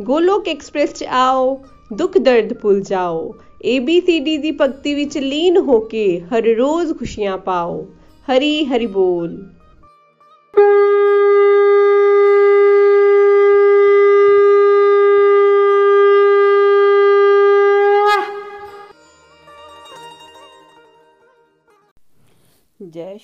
Golok 0.00 0.48
express 0.48 0.94
'ਚ 0.94 1.04
ਆਓ, 1.04 1.64
ਦੁੱਖ 1.92 2.18
ਦਰਦ 2.18 2.54
ਭੁੱਲ 2.54 2.80
ਜਾਓ। 2.80 3.34
ABCD 3.76 4.36
ਦੀ 4.36 4.50
ਭਗਤੀ 4.60 4.94
ਵਿੱਚ 4.94 5.18
ਲੀਨ 5.18 5.56
ਹੋ 5.56 5.80
ਕੇ 5.80 6.20
ਹਰ 6.20 6.42
ਰੋਜ਼ 6.42 6.98
ਖੁਸ਼ੀਆਂ 6.98 7.38
ਪਾਓ। 7.38 7.86
ਹਰੀ 8.26 8.64
ਹਰੀ 8.64 8.86
ਬੋਲ। 8.86 9.46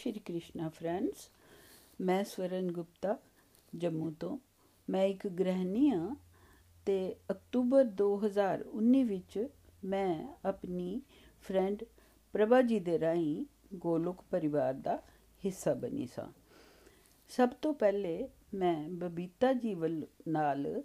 ਸ਼੍ਰੀ 0.00 0.18
ਕ੍ਰਿਸ਼ਨਾ 0.18 0.68
ਫਰੈਂਡਸ, 0.68 1.30
ਮੈਂ 2.00 2.24
ਸਵਰਨ 2.24 2.72
ਗੁਪਤਾ, 2.72 3.18
ਜੰਮੂ 3.76 4.10
ਤੋਂ। 4.10 4.38
ਮੈਂ 4.90 5.04
ਇੱਕ 5.04 5.26
ਗ੍ਰਹਿਣੀ 5.28 5.90
ਹਾਂ 5.90 6.16
ਤੇ 6.86 7.16
ਅਕਤੂਬਰ 7.30 7.84
2019 7.84 9.02
ਵਿੱਚ 9.04 9.48
ਮੈਂ 9.84 10.36
ਆਪਣੀ 10.44 11.02
ਫਰੈਂਡ 11.42 11.84
ਪ੍ਰਭਾ 12.32 12.62
ਜੀ 12.62 12.80
ਦੇ 12.80 12.98
ਰਾਹੀਂ 12.98 13.44
ਗੋਲੋਕ 13.74 14.24
ਪਰਿਵਾਰ 14.30 14.74
ਦਾ 14.74 14.96
ਹਿੱਸਾ 15.44 15.74
ਬਣੀ 15.74 16.06
ਸਾਂ। 16.06 16.32
ਸਭ 17.28 17.48
ਤੋਂ 17.48 17.74
ਪਹਿਲੇ 17.74 18.28
ਮੈਂ 18.54 18.88
ਬਬੀਤਾ 18.88 19.52
ਜੀ 19.52 19.74
ਵੱਲ 19.74 20.06
ਨਾਲ 20.28 20.82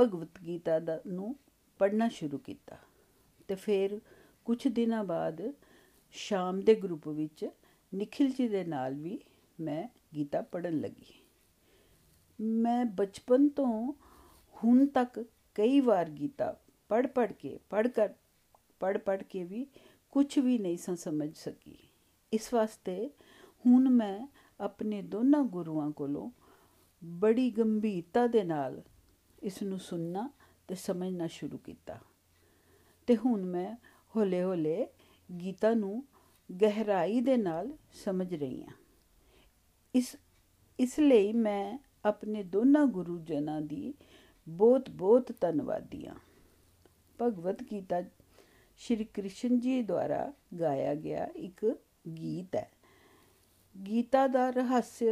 ਭਗਵਤ 0.00 0.40
ਗੀਤਾ 0.46 0.78
ਦਾ 0.78 1.00
ਨੂੰ 1.06 1.36
ਪੜ੍ਹਨਾ 1.78 2.08
ਸ਼ੁਰੂ 2.08 2.38
ਕੀਤਾ 2.38 2.76
ਤੇ 3.48 3.54
ਫਿਰ 3.54 4.00
ਕੁਝ 4.44 4.68
ਦਿਨਾਂ 4.68 5.04
ਬਾਅਦ 5.04 5.52
ਸ਼ਾਮ 6.10 6.60
ਦੇ 6.60 6.74
ਗਰੁੱਪ 6.74 7.08
ਵਿੱਚ 7.08 7.48
ਨikhil 7.94 8.32
ਜੀ 8.38 8.48
ਦੇ 8.48 8.64
ਨਾਲ 8.64 8.94
ਵੀ 8.94 9.20
ਮੈਂ 9.60 9.88
ਗੀਤਾ 10.14 10.42
ਪੜ੍ਹਨ 10.42 10.80
ਲੱਗੀ। 10.80 11.26
ਮੈਂ 12.40 12.84
ਬਚਪਨ 12.84 13.48
ਤੋਂ 13.48 13.92
ਹੁਣ 14.64 14.86
ਤੱਕ 14.86 15.24
ਕਈ 15.54 15.80
ਵਾਰ 15.80 16.10
ਗੀਤਾ 16.10 16.60
ਪੜ੍ਹ 16.88 17.08
ਪੜ੍ਹ 17.08 17.32
ਕੇ, 17.32 17.58
ਪੜ੍ਹ 17.70 17.88
ਕਰ, 17.88 18.08
ਪੜ੍ਹ 18.80 18.98
ਪੜ੍ਹ 18.98 19.22
ਕੇ 19.22 19.44
ਵੀ 19.44 19.66
ਕੁਝ 20.10 20.38
ਵੀ 20.38 20.58
ਨਹੀਂ 20.58 20.76
ਸਾਂ 20.76 20.96
ਸਮਝ 20.96 21.34
ਸਕੀ। 21.34 21.76
ਇਸ 22.32 22.54
ਵਾਸਤੇ 22.54 23.10
ਹੁਣ 23.66 23.90
ਮੈਂ 23.90 24.26
ਆਪਣੇ 24.60 25.02
ਦੋਨਾਂ 25.02 25.44
ਗੁਰੂਆਂ 25.44 25.90
ਕੋਲੋਂ 25.90 26.30
ਬੜੀ 27.04 27.50
ਗੰਭੀਰਤਾ 27.50 28.26
ਦੇ 28.26 28.44
ਨਾਲ 28.44 28.82
ਇਸ 29.42 29.62
ਨੂੰ 29.62 29.78
ਸੁਣਨਾ 29.78 30.30
ਤੇ 30.68 30.74
ਸਮਝਣਾ 30.74 31.26
ਸ਼ੁਰੂ 31.26 31.58
ਕੀਤਾ। 31.58 31.98
ਤੇ 33.06 33.16
ਹੁਣ 33.16 33.44
ਮੈਂ 33.44 33.76
ਹੌਲੇ-ਹੌਲੇ 34.16 34.86
ਗੀਤਾ 35.40 35.74
ਨੂੰ 35.74 36.04
ਗਹਿਰਾਈ 36.60 37.20
ਦੇ 37.20 37.36
ਨਾਲ 37.36 37.76
ਸਮਝ 37.92 38.34
ਰਹੀ 38.34 38.62
ਹਾਂ। 38.62 38.74
ਇਸ 39.94 40.16
ਇਸ 40.78 40.98
ਲਈ 40.98 41.32
ਮੈਂ 41.32 41.78
ਆਪਣੇ 42.04 42.42
ਦੋਨਾਂ 42.42 42.86
ਗੁਰੂ 42.86 43.18
ਜਨਾਂ 43.18 43.60
ਦੀ 43.60 43.94
ਬਹੁਤ 44.48 44.90
ਬਹੁਤ 44.90 45.32
ਧੰਨਵਾਦੀ 45.40 46.06
ਹਾਂ। 46.06 46.14
ਭਗਵਤ 47.22 47.62
ਗੀਤਾ 47.62 48.02
ਸ਼੍ਰੀ 48.76 49.04
ਕ੍ਰਿਸ਼ਨ 49.04 49.60
ਜੀ 49.60 49.82
ਦੁਆਰਾ 49.82 50.32
ਗਾਇਆ 50.60 50.94
ਗਿਆ 50.94 51.24
ਇੱਕ 51.24 51.76
ਗੀਤ 52.18 52.56
ਹੈ। 52.56 52.70
ਗੀਤਾ 53.86 54.26
ਦਾ 54.26 54.50
ਰਹੱਸ 54.50 55.02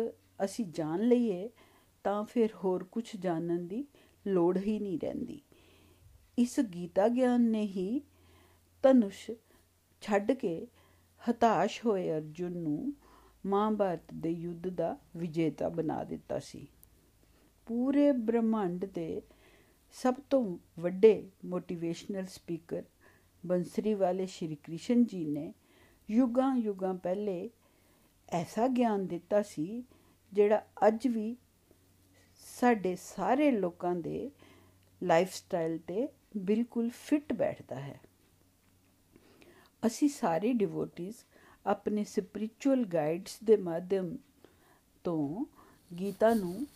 ਅਸੀਂ 0.45 0.65
ਜਾਣ 0.65 1.01
ਲਈਏ 1.01 1.51
ਤਾਂ 2.05 2.25
ਫਿਰ 2.25 2.51
ਹੋਰ 2.65 2.85
ਕੁਝ 2.85 3.17
ਜਾਣਨ 3.17 3.69
ਦੀ 3.69 3.87
ਲੋੜ 4.27 4.59
ਹੀ 4.59 4.79
ਨਹੀਂ 4.79 4.99
ਰਹਿੰਦੀ। 4.99 5.41
ਇਸ 6.39 6.61
ਗੀਤਾ 6.61 7.09
ਗਿਆਨ 7.09 7.41
ਨੇ 7.41 7.63
ਹੀ 7.63 8.01
ਧਨੁਸ਼ 8.83 9.31
ਛੱਡ 10.01 10.33
ਕੇ 10.33 10.67
ਹਤਾਸ਼ 11.23 11.87
ਹੋਏ 11.87 12.11
ਅਰਜੁਨ 12.11 12.53
ਨੂੰ 12.53 12.95
ਮਹਾਭਾਰਤ 13.47 14.15
ਦੇ 14.15 14.31
ਯੁੱਧ 14.31 14.69
ਦਾ 14.69 14.97
ਵਿਜੇਤਾ 15.17 15.69
ਬਣਾ 15.69 16.05
ਦਿੱਤਾ 16.05 16.39
ਸੀ। 16.39 16.67
ਪੂਰੇ 17.67 18.13
ਬ੍ਰਹਮੰਡ 18.13 18.85
ਦੇ 18.85 19.23
ਸਭ 19.93 20.15
ਤੋਂ 20.31 20.59
ਵੱਡੇ 20.81 21.31
ਮੋਟੀਵੇਸ਼ਨਲ 21.45 22.27
ਸਪੀਕਰ 22.27 22.83
ਬੰਸਰੀ 23.47 23.95
ਵਾਲੇ 23.95 24.27
ਸ਼੍ਰੀ 24.27 24.55
ਕ੍ਰਿਸ਼ਨ 24.55 25.05
ਜੀ 25.05 25.25
ਨੇ 25.25 25.53
ਯੁਗਾਂ 26.11 26.57
ਯੁਗਾਂ 26.57 26.95
ਪਹਿਲੇ 26.95 27.51
ਐਸਾ 28.33 28.69
ਗਿਆਨ 28.69 29.07
ਦਿੱਤਾ 29.07 29.43
ਸੀ 29.43 29.85
ਜਿਹੜਾ 30.33 30.63
ਅੱਜ 30.87 31.07
ਵੀ 31.09 31.37
ਸਾਡੇ 32.59 32.97
ਸਾਰੇ 32.97 33.51
ਲੋਕਾਂ 33.51 33.95
ਦੇ 33.95 34.31
ਲਾਈਫ 35.03 35.33
ਸਟਾਈਲ 35.33 35.79
ਤੇ 35.79 36.09
ਬਿਲਕੁਲ 36.37 36.91
ਫਿੱਟ 36.91 37.33
ਬੈਠਦਾ 37.33 37.77
ਹੈ। 37.77 38.01
ਅਸੀਂ 39.87 40.09
ਸਾਰੇ 40.09 40.53
ਡਿਵੋਟਿਸ 40.53 41.25
ਆਪਣੇ 41.67 42.05
ਸਪਿਰਚੁਅਲ 42.05 42.85
ਗਾਈਡਸ 42.85 43.39
ਦੇ 43.45 43.57
ਮਾਧਿਅਮ 43.57 44.17
ਤੋਂ 45.05 45.45
ਗੀਤਾ 45.91 46.35
ਨੂੰ 46.35 46.67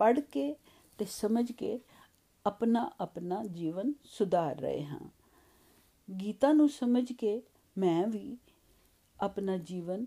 ਪੜ੍ਹ 0.00 0.20
ਕੇ 0.20 0.54
ਤੇ 0.98 1.04
ਸਮਝ 1.04 1.52
ਕੇ 1.52 1.78
ਆਪਣਾ 2.46 2.90
ਆਪਣਾ 3.00 3.44
ਜੀਵਨ 3.44 3.92
ਸੁਧਾਰ 4.04 4.60
ਰਹੇ 4.60 4.84
ਹਾਂ। 4.84 5.00
ਗੀਤਾ 6.08 6.52
ਨੂੰ 6.52 6.68
ਸਮਝ 6.68 7.12
ਕੇ 7.12 7.42
ਮੈਂ 7.78 8.06
ਵੀ 8.06 8.36
ਆਪਣਾ 9.20 9.56
ਜੀਵਨ 9.56 10.06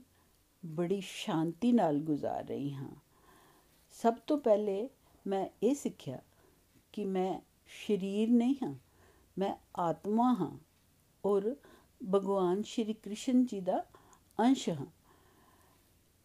ਬੜੀ 0.65 1.01
ਸ਼ਾਂਤੀ 1.01 1.71
ਨਾਲ 1.71 1.99
ਗੁਜ਼ਾਰ 1.99 2.45
ਰਹੀ 2.45 2.73
ਹਾਂ। 2.73 2.89
ਸਭ 3.91 4.13
ਤੋਂ 4.27 4.37
ਪਹਿਲੇ 4.37 4.89
ਮੈਂ 5.27 5.47
ਇਹ 5.63 5.75
ਸਿੱਖਿਆ 5.75 6.21
ਕਿ 6.93 7.05
ਮੈਂ 7.05 7.39
ਸਰੀਰ 7.87 8.29
ਨਹੀਂ 8.29 8.55
ਹਾਂ, 8.63 8.73
ਮੈਂ 9.37 9.55
ਆਤਮਾ 9.75 10.33
ਹਾਂ 10.33 10.57
ਔਰ 11.23 11.55
ਭਗਵਾਨ 12.01 12.61
ਸ਼੍ਰੀ 12.63 12.93
ਕ੍ਰਿਸ਼ਨ 12.93 13.45
ਜੀ 13.45 13.59
ਦਾ 13.61 13.85
ਅੰਸ਼ 14.39 14.69
ਹਾਂ। 14.69 14.85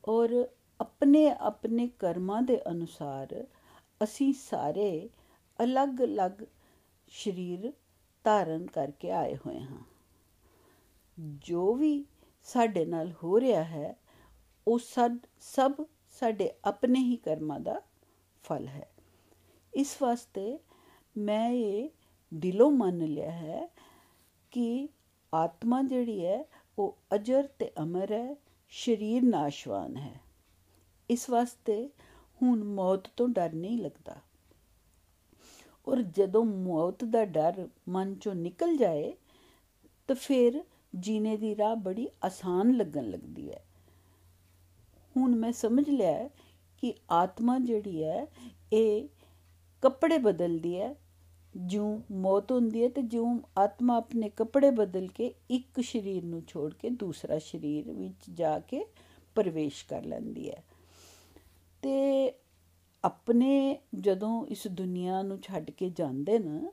ਔਰ 0.05 0.49
ਆਪਣੇ 0.81 1.29
ਆਪਣੇ 1.31 1.89
ਕਰਮਾਂ 1.99 2.43
ਦੇ 2.43 2.61
ਅਨੁਸਾਰ 2.71 3.47
ਅਸੀਂ 4.05 4.33
ਸਾਰੇ 4.35 5.09
ਅਲੱਗ-ਅਲੱਗ 5.59 6.45
ਸਰੀਰ 7.09 7.73
ਧਾਰਨ 8.25 8.67
ਕਰਕੇ 8.67 9.11
ਆਏ 9.11 9.37
ਹੋਏ 9.37 9.61
ਹਾਂ। 9.61 9.83
ਜੋ 11.19 11.75
ਵੀ 11.75 12.05
ਸਾਡੇ 12.47 12.85
ਨਾਲ 12.85 13.13
ਹੋ 13.23 13.41
ਰਿਹਾ 13.41 13.65
ਹੈ, 13.65 13.97
ਉਹ 14.67 14.79
ਸਭ 15.41 15.85
ਸਾਡੇ 16.11 16.51
ਆਪਣੇ 16.65 17.01
ਹੀ 17.01 17.17
ਕਰਮਾਂ 17.17 17.61
ਦਾ 17.61 17.81
ਫਲ 18.45 18.69
ਹੈ। 18.69 18.89
ਇਸ 19.75 19.97
ਵਾਸਤੇ 20.03 20.59
ਮੈਂ 21.17 21.49
ਇਹ 21.51 21.89
ਦਿਲੋਂ 22.35 22.71
ਮੰਨ 22.71 23.05
ਲਿਆ 23.05 23.31
ਹੈ 23.31 23.69
ਕਿ 24.51 24.89
ਆਤਮਾ 25.35 25.83
ਜਿਹੜੀ 25.83 26.27
ਹੈ, 26.27 26.45
ਉਹ 26.79 26.99
ਅਜਰ 27.15 27.47
ਤੇ 27.59 27.71
ਅਮਰ 27.83 28.13
ਹੈ, 28.13 28.37
ਸਰੀਰ 28.71 29.23
ਨਾਸ਼ਵਾਨ 29.23 29.97
ਹੈ। 29.97 30.21
ਇਸ 31.11 31.31
ਵਾਸਤੇ 31.31 31.91
ਹੁਣ 32.43 32.65
ਮੌਤ 32.65 33.09
ਤੋਂ 33.17 33.29
ਡਰ 33.29 33.53
ਨਹੀਂ 33.53 33.79
ਲੱਗਦਾ। 33.79 34.17
ਔਰ 35.89 36.03
ਜਦੋਂ 36.03 36.45
ਮੌਤ 36.45 37.05
ਦਾ 37.05 37.25
ਡਰ 37.25 37.69
ਮਨ 37.89 38.15
ਚੋਂ 38.15 38.35
ਨਿਕਲ 38.35 38.77
ਜਾਏ, 38.77 39.15
ਤਾਂ 40.09 40.17
ਫਿਰ 40.17 40.65
ਜੀਣੇ 40.99 41.37
ਦੀ 41.37 41.57
ਰਾਹ 41.57 41.77
ਬੜੀ 41.77 42.09
ਆਸਾਨ 42.25 42.77
ਲੱਗਣ 42.77 43.11
ਲੱਗਦੀ 43.11 43.53
ਹੈ। 43.53 43.65
ਹੁਣ 45.17 45.35
ਮੈਂ 45.37 45.53
ਸਮਝ 45.53 45.91
ਲਿਆ 45.91 46.29
ਕਿ 46.79 46.95
ਆਤਮਾ 47.11 47.59
ਜਿਹੜੀ 47.59 48.05
ਹੈ, 48.05 48.27
ਇਹ 48.73 49.09
ਕੱਪੜੇ 49.83 50.19
ਬਦਲਦੀ 50.19 50.81
ਹੈ 50.81 50.95
ਜਿਉਂ 51.57 52.01
ਮੌਤ 52.13 52.53
ਹੁੰਦੀ 52.53 52.83
ਹੈ 52.83 52.89
ਤੇ 52.89 53.03
ਜਿਉਂ 53.03 53.41
ਆਤਮਾ 53.59 53.97
ਆਪਣੇ 53.97 54.29
ਕੱਪੜੇ 54.29 54.71
ਬਦਲ 54.71 55.09
ਕੇ 55.09 55.35
ਇੱਕ 55.51 55.81
ਸਰੀਰ 55.81 56.25
ਨੂੰ 56.25 56.43
ਛੋੜ 56.47 56.75
ਕੇ 56.75 56.91
ਦੂਸਰਾ 56.91 57.39
ਸਰੀਰ 57.39 57.93
ਵਿੱਚ 57.93 58.31
ਜਾ 58.31 58.59
ਕੇ 58.59 58.85
ਪ੍ਰਵੇਸ਼ 59.35 59.87
ਕਰ 59.87 60.05
ਲੈਂਦੀ 60.05 60.51
ਹੈ। 60.51 60.65
ਤੇ 61.83 62.33
ਆਪਣੇ 63.05 63.79
ਜਦੋਂ 63.95 64.47
ਇਸ 64.47 64.67
ਦੁਨੀਆ 64.67 65.23
ਨੂੰ 65.23 65.39
ਛੱਡ 65.43 65.71
ਕੇ 65.71 65.91
ਜਾਂਦੇ 65.91 66.39
ਨਾ, 66.39 66.73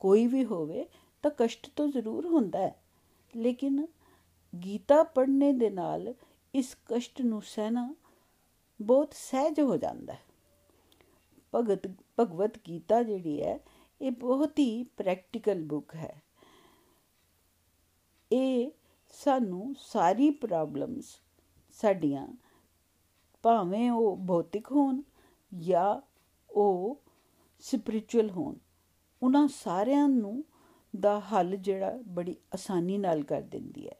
ਕੋਈ 0.00 0.26
ਵੀ 0.26 0.44
ਹੋਵੇ, 0.44 0.86
ਤਾਂ 1.22 1.30
ਕਸ਼ਟ 1.38 1.70
ਤਾਂ 1.76 1.88
ਜ਼ਰੂਰ 1.88 2.26
ਹੁੰਦਾ 2.26 2.58
ਹੈ। 2.58 2.76
ਲੇਕਿਨ 3.36 3.86
ਗੀਤਾ 4.64 5.02
ਪੜ੍ਹਨੇ 5.02 5.52
ਦੇ 5.52 5.70
ਨਾਲ 5.70 6.14
ਇਸ 6.54 6.76
ਕਸ਼ਟ 6.84 7.22
ਨੂੰ 7.22 7.42
ਸਹਿਣਾ 7.42 7.94
ਬਹੁਤ 8.82 9.12
ਸਹਿਜ 9.12 9.60
ਹੋ 9.60 9.76
ਜਾਂਦਾ 9.76 10.12
ਹੈ। 10.12 10.20
ਭਗਤ, 11.54 11.86
ਭਗਵਤ 12.20 12.58
ਗੀਤਾ 12.68 13.02
ਜਿਹੜੀ 13.02 13.42
ਹੈ 13.42 13.58
ਇਹ 14.04 14.10
ਬਹੁਤ 14.10 14.58
ਹੀ 14.58 14.82
ਪ੍ਰੈਕਟੀਕਲ 14.84 15.62
ਬੁੱਕ 15.62 15.94
ਹੈ। 15.94 16.22
ਇਹ 18.32 18.70
ਸਾਨੂੰ 19.12 19.74
ਸਾਰੀ 19.78 20.30
ਪ੍ਰੋਬਲਮਸ 20.30 21.04
ਸਾਡੀਆਂ, 21.72 22.28
ਭਾਵੇਂ 23.42 23.90
ਉਹ 23.90 24.16
ਭੌਤਿਕ 24.16 24.72
ਹੋਣ 24.72 25.02
ਜਾਂ 25.58 26.00
ਉਹ 26.50 27.02
ਸਪਿਰਚੁਅਲ 27.60 28.30
ਹੋਣ, 28.30 28.54
ਉਹਨਾਂ 29.22 29.48
ਸਾਰਿਆਂ 29.48 30.08
ਨੂੰ 30.08 30.44
ਦਾ 31.00 31.20
ਹੱਲ 31.20 31.56
ਜਿਹੜਾ 31.56 31.98
ਬੜੀ 32.08 32.36
ਆਸਾਨੀ 32.54 32.98
ਨਾਲ 32.98 33.22
ਕਰ 33.22 33.40
ਦਿੰਦੀ 33.40 33.88
ਹੈ। 33.88 33.96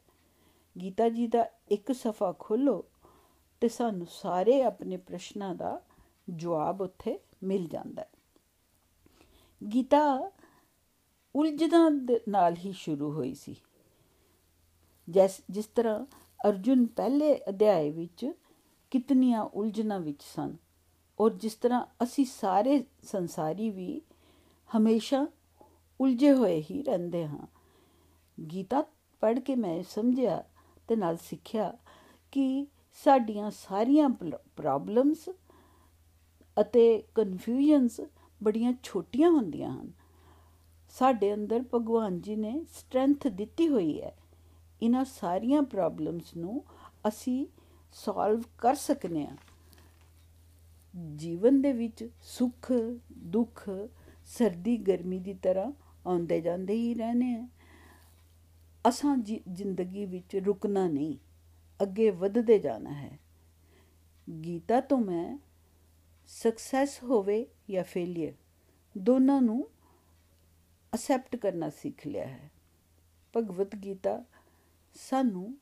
ਗੀਤਾ 0.81 1.09
ਜੀ 1.09 1.27
ਦਾ 1.27 1.45
ਇੱਕ 1.71 1.91
ਸਫਾ 1.91 2.35
ਖੋਲੋ 2.39 2.85
ਤੇ 3.61 3.67
ਸਾਨੂੰ 3.67 4.07
ਸਾਰੇ 4.09 4.61
ਆਪਣੇ 4.63 4.97
ਪ੍ਰਸ਼ਨਾਂ 4.97 5.55
ਦਾ 5.55 5.81
ਜਵਾਬ 6.35 6.81
ਉੱਥੇ 6.81 7.19
ਮਿਲ 7.43 7.67
ਜਾਂਦਾ 7.67 8.01
ਹੈ। 8.01 8.09
ਗੀਤਾ 9.73 10.31
ਉਲਝਣਾਂ 11.35 11.91
ਨਾਲ 12.29 12.55
ਹੀ 12.55 12.71
ਸ਼ੁਰੂ 12.71 13.11
ਹੋਈ 13.11 13.33
ਸੀ। 13.33 13.55
ਜਿਸ 15.09 15.41
ਜਿਸ 15.49 15.65
ਤਰ੍ਹਾਂ 15.65 16.05
ਅਰਜੁਨ 16.47 16.85
ਪਹਿਲੇ 16.85 17.41
ਅਧਿਆਏ 17.49 17.89
ਵਿੱਚ 17.91 18.31
ਕਿਤਨੀਆਂ 18.91 19.41
ਉਲਝਣਾਂ 19.41 19.99
ਵਿੱਚ 19.99 20.23
ਸਨ 20.23 20.55
ਔਰ 21.19 21.33
ਜਿਸ 21.33 21.55
ਤਰ੍ਹਾਂ 21.55 21.85
ਅਸੀਂ 22.03 22.25
ਸਾਰੇ 22.25 22.83
ਸੰਸਾਰੀ 23.03 23.69
ਵੀ 23.69 24.01
ਹਮੇਸ਼ਾ 24.69 25.27
ਉਲਝੇ 25.99 26.33
ਹੋਏ 26.33 26.63
ਹੀ 26.71 26.83
ਰਹਿੰਦੇ 26.83 27.27
ਹਾਂ। 27.27 27.47
ਗੀਤਾ 28.37 28.81
ਪੜ੍ਹ 29.21 29.39
ਕੇ 29.39 29.55
ਮੈਂ 29.55 29.83
ਸਮਝਿਆ 29.83 30.43
ਤੇ 30.87 30.95
ਨਾਲ 30.95 31.17
ਸਿੱਖਿਆ 31.17 31.77
ਕਿ 32.31 32.67
ਸਾਡੀਆਂ 33.03 33.51
ਸਾਰੀਆਂ 33.51 34.09
ਪ੍ਰੋਬਲਮਸ 34.55 35.29
ਅਤੇ 36.61 37.03
ਕਨਫਿਊਜ਼ਨਸ 37.15 37.99
ਬੜੀਆਂ 38.45 38.73
ਛੋਟੀਆਂ 38.83 39.29
ਹੁੰਦੀਆਂ 39.31 39.71
ਹਨ। 39.71 39.91
ਸਾਡੇ 40.93 41.33
ਅੰਦਰ 41.33 41.63
ਭਗਵਾਨ 41.73 42.19
ਜੀ 42.21 42.35
ਨੇ 42.35 42.59
ਸਟਰੈਂਥ 42.69 43.27
ਦਿੱਤੀ 43.27 43.67
ਹੋਈ 43.67 44.01
ਹੈ। 44.01 44.13
ਇਹਨਾਂ 44.81 45.03
ਸਾਰੀਆਂ 45.05 45.61
ਪ੍ਰੋਬਲਮਸ 45.63 46.35
ਨੂੰ 46.37 46.63
ਅਸੀਂ 47.07 47.45
ਸੋਲਵ 47.95 48.43
ਕਰ 48.57 48.75
ਸਕਨੇ 48.75 49.25
ਆ 49.25 49.35
ਜੀਵਨ 51.15 51.61
ਦੇ 51.61 51.71
ਵਿੱਚ 51.73 52.09
ਸੁੱਖ, 52.21 52.71
ਦੁੱਖ, 53.11 53.69
ਸਰਦੀ, 54.27 54.77
ਗਰਮੀ 54.77 55.19
ਦੀ 55.19 55.33
ਤਰ੍ਹਾਂ 55.33 55.71
ਆਉਂਦੇ 56.05 56.39
ਜਾਂਦੇ 56.41 56.73
ਹੀ 56.73 56.93
ਰਹਨੇ 56.93 57.33
ਆ 57.35 57.47
ਅਸਾਂ 58.85 59.17
ਜ਼ਿੰਦਗੀ 59.17 60.05
ਵਿੱਚ 60.05 60.35
ਰੁਕਣਾ 60.35 60.87
ਨਹੀਂ, 60.87 61.17
ਅੱਗੇ 61.79 62.09
ਵਧਦੇ 62.11 62.57
ਜਾਣਾ 62.59 62.93
ਹੈ। 62.93 63.19
ਗੀਤਾ 64.27 64.79
ਤੋਂ 64.81 64.97
ਮੈਂ 64.97 65.37
ਸਕਸੈਸ 66.27 67.03
ਹੋਵੇ 67.03 67.47
ਜਾਂ 67.69 67.83
ਫੇਲਿਅਰ 67.83 68.33
ਦੋਨਾਂ 68.97 69.41
ਨੂੰ 69.41 69.69
ਅਸੈਪਟ 70.95 71.35
ਕਰਨਾ 71.35 71.69
ਸਿੱਖ 71.69 72.07
ਲਿਆ 72.07 72.27
ਹੈ। 72.27 72.51
ਭਗਵਤ 73.37 73.75
ਗੀਤਾ 73.75 74.23
ਸਾਨੂੰ 74.93 75.57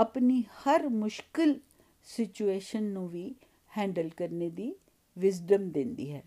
ਆਪਣੀ 0.00 0.42
ਹਰ 0.42 0.88
ਮੁਸ਼ਕਿਲ 0.88 1.60
ਸਿਚੁਏਸ਼ਨ 2.04 2.82
ਨੂੰ 2.82 3.08
ਵੀ 3.08 3.34
ਹੈਂਡਲ 3.78 4.08
ਕਰਨੇ 4.08 4.50
ਦੀ 4.50 4.74
ਵਿਜ਼ਡਮ 5.18 5.70
ਦਿੰਦੀ 5.70 6.12
ਹੈ। 6.12 6.22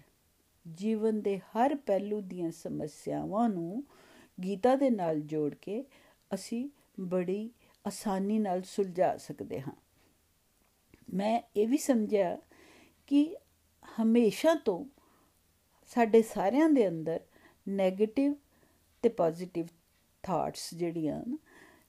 ਜੀਵਨ 0.73 1.21
ਦੇ 1.21 1.39
ਹਰ 1.39 1.75
ਪਹਿਲੂ 1.75 2.21
ਦੀਆਂ 2.21 2.51
ਸਮੱਸਿਆਵਾਂ 2.51 3.49
ਨੂੰ 3.49 3.83
ਗੀਤਾ 4.43 4.75
ਦੇ 4.75 4.89
ਨਾਲ 4.89 5.19
ਜੋੜ 5.19 5.55
ਕੇ 5.55 5.85
ਅਸੀਂ 6.33 6.69
ਬੜੀ 6.99 7.51
ਆਸਾਨੀ 7.87 8.39
ਨਾਲ 8.39 8.61
ਸੁਲਝਾ 8.61 9.17
ਸਕਦੇ 9.17 9.61
ਹਾਂ। 9.61 9.73
ਮੈਂ 11.13 11.41
ਇਹ 11.55 11.67
ਵੀ 11.67 11.77
ਸਮਝਿਆ 11.77 12.37
ਕਿ 13.11 13.37
ਹਮੇਸ਼ਾ 14.01 14.53
ਤੋਂ 14.53 14.85
ਸਾਡੇ 15.87 16.21
ਸਾਰਿਆਂ 16.21 16.69
ਦੇ 16.69 16.87
ਅੰਦਰ 16.87 17.19
네ਗੇਟਿਵ 17.69 18.35
ਤੇ 19.01 19.09
ਪੋਜ਼ਿਟਿਵ 19.09 19.67
ਥਾਟਸ 20.23 20.73
ਜਿਹੜੀਆਂ 20.73 21.37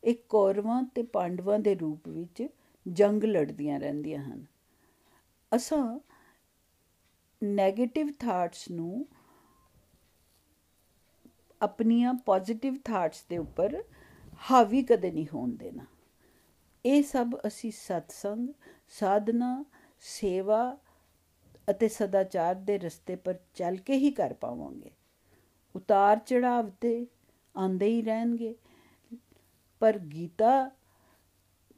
ਇਹ 0.04 0.14
ਕੌਰਵਾਂ 0.28 0.82
ਤੇ 0.82 1.02
ਪਾਂਡਵਾਂ 1.02 1.58
ਦੇ 1.58 1.74
ਰੂਪ 1.74 2.08
ਵਿੱਚ 2.08 2.48
ਜੰਗ 2.88 3.24
ਲੜਦੀਆਂ 3.24 3.80
ਰਹਿੰਦੀਆਂ 3.80 4.22
ਹਨ। 4.22 4.46
ਅਸਾਂ 5.56 6.00
네ਗੇਟਿਵ 7.44 8.12
ਥਾਟਸ 8.18 8.70
ਨੂੰ 8.70 9.06
ਆਪਣੀਆਂ 11.62 12.14
ਪੋਜ਼ਿਟਿਵ 12.14 12.76
ਥਾਟਸ 12.84 13.25
ਦੇ 13.28 13.38
ਉੱਪਰ 13.38 13.84
ਹਾਵੀ 14.50 14.82
ਕਦੇ 14.82 15.10
ਨਹੀਂ 15.10 15.26
ਹੋਣ 15.34 15.50
ਦੇਣਾ। 15.50 15.86
ਇਹ 16.86 17.02
ਸਭ 17.02 17.30
ਅਸੀਂ 17.46 17.72
ਸਤਸੰਗ, 17.72 18.48
ਸਾਧਨਾ, 18.88 19.64
ਸੇਵਾ 20.00 20.78
ਅਤੇ 21.70 21.88
ਸਦਾਚਾਰ 21.88 22.55
ਦੇ 22.55 22.79
ਰਸਤੇ 22.79 23.17
ਪਰ 23.17 23.38
ਚੱਲ 23.55 23.76
ਕੇ 23.76 23.97
ਹੀ 23.97 24.11
ਕਰ 24.11 24.32
ਪਾਵਾਂਗੇ। 24.32 24.91
ਉਤਾਰ 25.76 26.19
ਚੜਾਵ 26.19 26.70
ਤੇ 26.70 27.06
ਆਂਦੇ 27.59 27.87
ਹੀ 27.87 28.03
ਰਹਿਣਗੇ। 28.03 28.55
ਪਰ 29.81 29.99
ਗੀਤਾ 29.99 30.70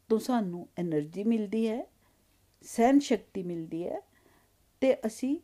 ਤੋਂ 0.09 0.19
ਸਾਨੂੰ 0.19 0.69
એનર્ਜੀ 0.81 1.25
ਮਿਲਦੀ 1.25 1.69
ਹੈ 1.69 1.87
ਸਹਿਨ 2.63 2.99
ਸ਼ਕਤੀ 2.99 3.43
ਮਿਲਦੀ 3.43 3.89
ਹੈ 3.89 4.01
ਤੇ 4.81 4.95
ਅਸੀਂ 4.95 5.39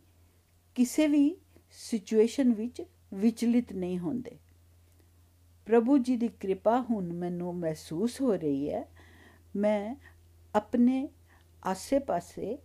ਕਿਸੇ 0.75 1.07
ਵੀ 1.07 1.37
ਸਿਚੁਏਸ਼ਨ 1.71 2.53
ਵਿੱਚ 2.53 2.83
ਵਿਚਲਿਤ 3.15 3.73
ਨਹੀਂ 3.73 3.99
ਹੁੰਦੇ। 3.99 4.39
ਪ੍ਰਭੂ 5.67 5.99
ਜੀ 5.99 6.17
ਦੀ 6.17 6.29
ਕਿਰਪਾ 6.29 6.81
ਹੁਣ 6.91 7.13
ਮੈਨੂੰ 7.13 7.55
ਮਹਿਸੂਸ 7.55 8.21
ਹੋ 8.21 8.35
ਰਹੀ 8.35 8.71
ਹੈ। 8.71 8.89
ਮੈਂ 9.57 9.95
ਆਪਣੇ 10.55 11.09
ਆਸੇ-ਪਾਸੇ 11.65 12.59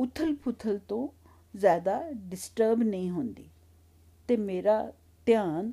ਉਥਲ-ਪੁਥਲ 0.00 0.78
ਤੋਂ 0.78 1.08
ਜ਼ਿਆਦਾ 1.58 2.02
ਡਿਸਟਰਬ 2.12 2.82
ਨਹੀਂ 2.82 3.10
ਹੁੰਦੀ। 3.10 3.50
ਤੇ 4.28 4.36
ਮੇਰਾ 4.36 4.92
ਧਿਆਨ 5.26 5.72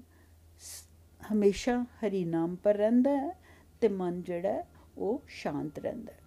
ਹਮੇਸ਼ਾ 1.33 1.83
ਹਰੀ 1.83 2.25
ਨਾਮ 2.25 2.55
ਪਰ 2.55 2.75
ਰਹਿੰਦਾ 2.75 3.17
ਹੈ 3.17 3.39
ਤੇ 3.81 3.87
ਮਨ 3.87 4.21
ਜਿਹੜਾ 4.21 4.63
ਉਹ 4.97 5.23
ਸ਼ਾਂਤ 5.27 5.79
ਰਹਿੰਦਾ 5.79 6.13
ਹੈ। 6.13 6.19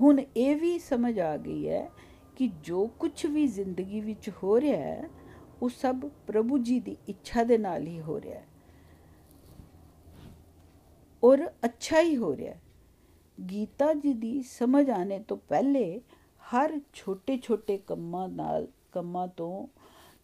ਹੁਣ 0.00 0.20
ਇਹ 0.36 0.56
ਵੀ 0.56 0.78
ਸਮਝ 0.78 1.18
ਆ 1.18 1.36
ਗਈ 1.36 1.68
ਹੈ 1.68 1.90
ਕਿ 2.36 2.48
ਜੋ 2.48 2.86
ਕੁਝ 2.86 3.26
ਵੀ 3.26 3.46
ਜ਼ਿੰਦਗੀ 3.46 4.00
ਵਿੱਚ 4.00 4.30
ਹੋ 4.42 4.60
ਰਿਹਾ 4.60 4.80
ਹੈ, 4.80 5.08
ਉਹ 5.62 5.68
ਸਭ 5.68 6.10
ਪ੍ਰਭੂ 6.26 6.58
ਜੀ 6.58 6.80
ਦੀ 6.80 6.96
ਇੱਛਾ 7.08 7.44
ਦੇ 7.44 7.58
ਨਾਲ 7.58 7.86
ਹੀ 7.86 8.00
ਹੋ 8.00 8.20
ਰਿਹਾ 8.20 8.40
ਹੈ। 8.40 8.46
ਔਰ 11.24 11.50
ਅੱਛਾ 11.64 12.00
ਹੀ 12.00 12.16
ਹੋ 12.16 12.36
ਰਿਹਾ 12.36 12.54
ਹੈ। 12.54 12.60
ਗੀਤਾ 13.38 13.92
ਜੀ 13.94 14.12
ਦੀ 14.12 14.42
ਸਮਝ 14.42 14.90
ਆਨੇ 14.90 15.18
ਤੋਂ 15.18 15.36
ਪਹਿਲੇ 15.36 16.00
ਹਰ 16.54 16.80
ਛੋਟੇ-ਛੋਟੇ 16.92 17.78
ਕੰਮਾਂ 17.78 18.28
ਨਾਲ, 18.28 18.66
ਕੰਮਾਂ 18.92 19.28
ਤੋਂ 19.28 19.66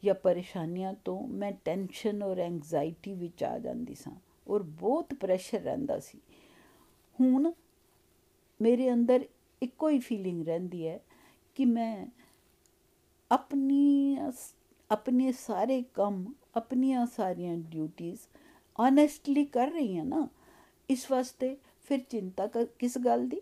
ਜਾਂ 0.05 0.15
ਪਰੇਸ਼ਾਨੀਆਂ 0.15 0.95
ਤੋਂ 0.95 1.29
ਮੈਂ 1.29 1.53
ਟੈਨਸ਼ਨ 1.65 2.23
ਔਰ 2.23 2.39
ਐਂਗਜ਼ਾਇਟੀ 2.39 3.15
ਵਿੱਚ 3.15 3.45
ਆ 3.45 3.59
ਜਾਂਦੀ 3.59 3.95
ਸਾਂ 3.95 4.13
ਔਰ 4.49 4.63
ਬਹੁਤ 4.63 5.15
ਪ੍ਰੈਸ਼ਰ 5.15 5.61
ਰਹਿੰਦਾ 5.61 5.99
ਸੀ। 5.99 6.21
ਹੁਣ 7.21 7.53
ਮੇਰੇ 8.61 8.93
ਅੰਦਰ 8.93 9.25
ਇੱਕੋ 9.63 9.89
ਹੀ 9.89 9.99
ਫੀਲਿੰਗ 9.99 10.47
ਰਹਿੰਦੀ 10.47 10.87
ਹੈ 10.87 11.01
ਕਿ 11.55 11.65
ਮੈਂ 11.65 12.07
ਆਪਣੀ 13.31 14.19
ਆਪਣੇ 14.91 15.33
ਸਾਰੇ 15.33 15.83
ਕੰਮ, 15.95 16.33
ਆਪਣੀਆਂ 16.57 17.07
ਸਾਰੀਆਂ 17.07 17.57
ਡਿਊਟੀਆਂ 17.57 18.17
ਓਨੈਸਟਲੀ 18.81 19.45
ਕਰ 19.45 19.71
ਰਹੀ 19.71 19.97
ਹਾਂ 19.99 20.05
ਨਾ, 20.05 20.29
ਇਸ 20.91 21.11
ਵਾਸਤੇ 21.11 21.57
ਫਿਰ 21.85 22.01
ਚਿੰਤਾ 22.01 22.47
ਕਿਸ 22.79 22.99
ਗੱਲ 22.99 23.27
ਦੀ? 23.29 23.41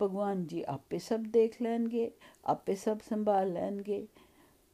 ਭਗਵਾਨ 0.00 0.44
ਜੀ 0.46 0.62
ਆਪੇ 0.68 0.98
ਸਭ 0.98 1.20
ਦੇਖ 1.28 1.60
ਲੈਣਗੇ, 1.62 2.10
ਆਪੇ 2.44 2.74
ਸਭ 2.74 2.98
ਸੰਭਾਲ 3.08 3.52
ਲੈਣਗੇ। 3.52 4.06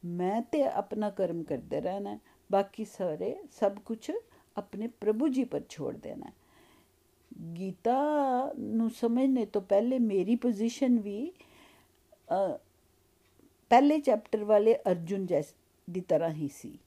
ਮੈਂ 0.03 0.41
ਤੇ 0.41 0.63
ਆਪਣਾ 0.63 1.09
ਕਰਮ 1.09 1.43
ਕਰਦੇ 1.43 1.81
ਰਹਿਣਾ 1.81 2.17
ਬਾਕੀ 2.49 2.85
ਸਾਰੇ 2.85 3.35
ਸਭ 3.51 3.77
ਕੁਝ 3.85 4.11
ਆਪਣੇ 4.57 4.87
ਪ੍ਰਭੂ 5.01 5.27
ਜੀ 5.27 5.43
ਪਰ 5.43 5.61
ਛੋੜ 5.69 5.95
ਦੇਣਾ 5.97 6.31
ਗੀਤਾ 7.57 7.97
ਨੂੰ 8.59 8.89
ਸਮਝਣੇ 8.89 9.45
ਤੋਂ 9.45 9.61
ਪਹਿਲੇ 9.61 9.99
ਮੇਰੀ 9.99 10.35
ਪੋਜੀਸ਼ਨ 10.35 10.99
ਵੀ 10.99 11.31
ਪਹਿਲੇ 13.71 13.99
ਚੈਪਟਰ 13.99 14.43
ਵਾਲੇ 14.43 14.75
ਅਰਜੁਨ 14.91 15.25
ਜੈਸ, 15.25 15.53
ਦੀ 15.87 16.01
ਤਰ੍ਹਾਂ 16.01 16.29
ਹੀ 16.29 16.47
ਸੀ। 16.47 16.77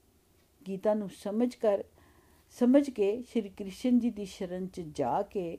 ਗੀਤਾ 0.67 0.93
ਨੂੰ 0.93 1.09
ਸਮਝ 1.13 1.53
ਕਰ 1.55 1.83
ਸਮਝ 2.59 2.89
ਕੇ 2.89 3.21
ਸ਼੍ਰੀ 3.21 3.49
ਕ੍ਰਿਸ਼ਨ 3.49 3.99
ਜੀ 3.99 4.09
ਦੀ 4.09 4.25
ਸ਼ਰਨ 4.25 4.67
'ਚ 4.67 4.81
ਜਾ 4.81 5.21
ਕੇ 5.21 5.57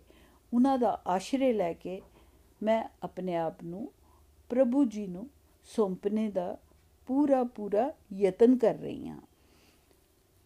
ਉਹਨਾਂ 0.54 0.78
ਦਾ 0.78 1.02
ਆਸ਼ਰੇ 1.06 1.52
ਲੈ 1.52 1.72
ਕੇ 1.72 2.02
ਮੈਂ 2.62 2.88
ਆਪਣੇ 3.02 3.36
ਆਪ 3.36 3.62
ਨੂੰ 3.64 3.92
ਪ੍ਰਭੂ 4.48 4.84
ਜੀ 4.84 5.06
ਨੂੰ 5.06 5.30
ਸੌਂਪਣੇ 5.64 6.30
ਦਾ 6.30 6.58
ਪੂਰਾ 7.06 7.44
ਪੂਰਾ 7.44 7.92
ਯਤਨ 8.12 8.56
ਕਰ 8.56 8.74
ਰਹੀ 8.74 9.08
ਹਾਂ। 9.08 9.20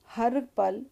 ਹਰ 0.09 0.41
ਪਲ 0.41 0.85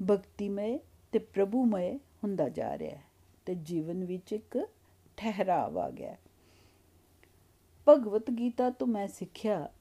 ਭਗਤੀਮय 0.00 0.78
ਤੇ 1.12 1.18
ਪ੍ਰਭੂਮय 1.18 1.98
ਹੁੰਦਾ 2.24 2.48
ਜਾ 2.48 2.78
ਰਿਹਾ 2.78 2.96
ਹੈ 2.96 3.02
ਤੇ 3.46 3.54
ਜੀਵਨ 3.54 4.04
ਵਿੱਚ 4.04 4.32
ਇੱਕ 4.32 4.68
ਠਹਿਰਾਵ 5.16 5.78
ਆ 5.78 5.90
ਗਿਆ 5.90 6.16
ਭਗਵਤ 7.88 8.30
ਗੀਤਾ 8.30 8.70
ਤੋਂ 8.70 8.86
ਮੈਂ 8.86 9.08
ਸਿੱਖਿਆ 9.08 9.72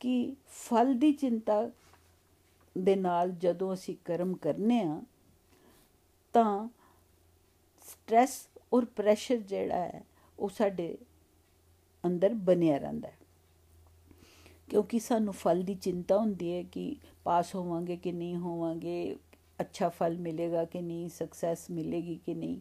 ਕਿ 0.00 0.36
ਫਲ 0.48 0.94
ਦੀ 0.94 1.12
ਚਿੰਤਾ 1.12 1.70
ਦੇ 2.78 2.96
ਨਾਲ 2.96 3.30
ਜਦੋਂ 3.30 3.74
ਅਸੀਂ 3.74 3.96
ਕਰਮ 4.04 4.34
ਕਰਨੇ 4.34 4.80
ਆ, 4.80 5.02
ਤਾਂ 6.32 6.68
ਸਟ्रेस 7.84 8.60
ਔਰ 8.72 8.84
ਪ੍ਰੈਸ਼ਰ 8.84 9.36
ਜਿਹੜਾ 9.36 9.76
ਹੈ, 9.76 10.04
ਉਹ 10.38 10.48
ਸਾਡੇ 10.48 10.98
ਅੰਦਰ 12.06 12.34
ਬਣਿਆ 12.34 12.78
ਰਹਿੰਦਾ 12.78 13.08
ਹੈ। 13.08 13.16
ਕਿਉਂਕਿ 14.70 14.98
ਸਾਨੂੰ 14.98 15.32
ਫਲ 15.32 15.62
ਦੀ 15.62 15.74
ਚਿੰਤਾ 15.74 16.18
ਹੁੰਦੀ 16.18 16.52
ਹੈ 16.52 16.62
ਕਿ 16.62 16.96
ਪਾਸ 17.24 17.54
ਹੋਵਾਂਗੇ 17.54 17.96
ਕਿ 17.96 18.12
ਨਹੀਂ 18.12 18.36
ਹੋਵਾਂਗੇ, 18.36 19.16
ਅੱਛਾ 19.60 19.88
ਫਲ 19.88 20.18
ਮਿਲੇਗਾ 20.18 20.64
ਕਿ 20.64 20.80
ਨਹੀਂ 20.80 21.08
ਸਕਸੈਸ 21.08 21.70
ਮਿਲੇਗੀ 21.70 22.20
ਕਿ 22.26 22.34
ਨਹੀਂ। 22.34 22.60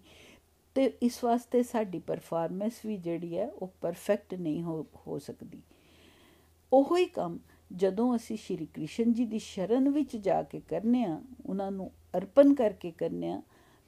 ਤੇ 0.76 0.86
ਇਸ 1.02 1.24
ਵਾਸਤੇ 1.24 1.64
ਸਾਡੀ 1.64 2.00
ਪਰਫਾਰਮੈਂਸ 2.00 2.86
ਵੀ 2.86 2.98
ਜਿਹੜੀ 2.98 3.38
ਹੈ, 3.38 3.52
ਉਹ 3.52 3.74
ਪਰਫੈਕਟ 3.82 4.34
ਨਹੀਂ 4.34 4.64
ਹੋ 4.64 4.86
ਹੋ 5.08 5.20
ਸਕਦੀ। 5.20 5.62
ਉਹੋ 6.74 6.98
ਹੀ 6.98 7.06
ਕੰਮ 7.06 7.40
ਜਦੋਂ 7.76 8.16
ਅਸੀਂ 8.16 8.38
ਸ਼੍ਰੀ 8.38 8.66
ਕ੍ਰਿਸ਼ਨ 8.66 9.14
ਜੀ 9.14 9.26
ਦੀ 9.26 9.40
ਸ਼ਰਨ 9.40 9.90
ਵਿੱਚ 9.90 10.18
ਜਾ 10.18 10.44
ਕੇ 10.44 10.60
ਕਰਨੇ 10.60 11.04
ਆ, 11.04 11.22
ਉਹਨਾਂ 11.46 11.72
ਨੂੰ 11.72 11.92
ਅਰਪਣ 12.18 12.54
ਕਰਕੇ 12.54 12.92
ਕਰਨੇ 12.92 13.30
ਆ, 13.30 13.42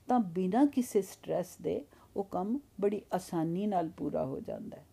ਤਾਂ 0.08 0.20
ਬਿਨਾਂ 0.20 0.66
ਕਿਸੇ 0.66 1.02
ਸਟ्रेस 1.02 1.48
ਦੇ 1.62 1.86
ਉਹ 2.16 2.24
ਕੰਮ 2.24 2.60
ਬੜੀ 2.82 3.02
ਆਸਾਨੀ 3.14 3.68
ਨਾਲ 3.68 3.90
ਪੂਰਾ 3.90 4.26
ਹੋ 4.26 4.40
ਜਾਂਦਾ 4.40 4.78
ਹੈ। 4.78 4.86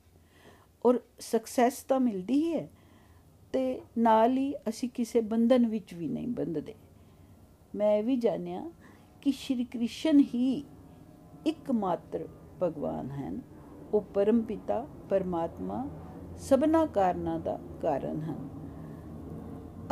ਔਰ 0.86 1.00
ਸਕਸੈਸ 1.20 1.82
ਤਾਂ 1.82 2.00
ਮਿਲਦੀ 2.00 2.34
ਹੀ 2.34 2.54
ਹੈ, 2.54 2.70
ਤੇ 3.52 3.80
ਨਾਲ 3.98 4.36
ਹੀ 4.36 4.54
ਅਸੀਂ 4.68 4.88
ਕਿਸੇ 4.88 5.20
ਬੰਧਨ 5.20 5.66
ਵਿੱਚ 5.66 5.94
ਵੀ 5.94 6.08
ਨਹੀਂ 6.08 6.28
ਬੰਧਦੇ। 6.28 6.74
ਮੈਂ 7.74 7.96
ਇਹ 7.96 8.04
ਵੀ 8.04 8.16
ਜਾਣਿਆ 8.16 8.70
ਕਿ 9.20 9.32
ਸ਼੍ਰੀ 9.32 9.64
ਕ੍ਰਿਸ਼ਨ 9.64 10.20
ਹੀ 10.20 10.64
ਇੱਕਮਾਤਰ 11.46 12.28
ਭਗਵਾਨ 12.62 13.10
ਹਨ। 13.10 13.40
ਉਹ 13.94 14.00
ਪਰਮ 14.00 14.42
ਪਿਤਾ, 14.42 14.86
ਪਰਮਾਤਮਾ 15.10 15.88
ਸਭਨਾ 16.36 16.86
ਕਾਰਨਾਂ 16.86 17.40
ਦਾ 17.40 17.60
ਕਾਰਨ 17.82 18.20
ਹਨ। 18.20 18.59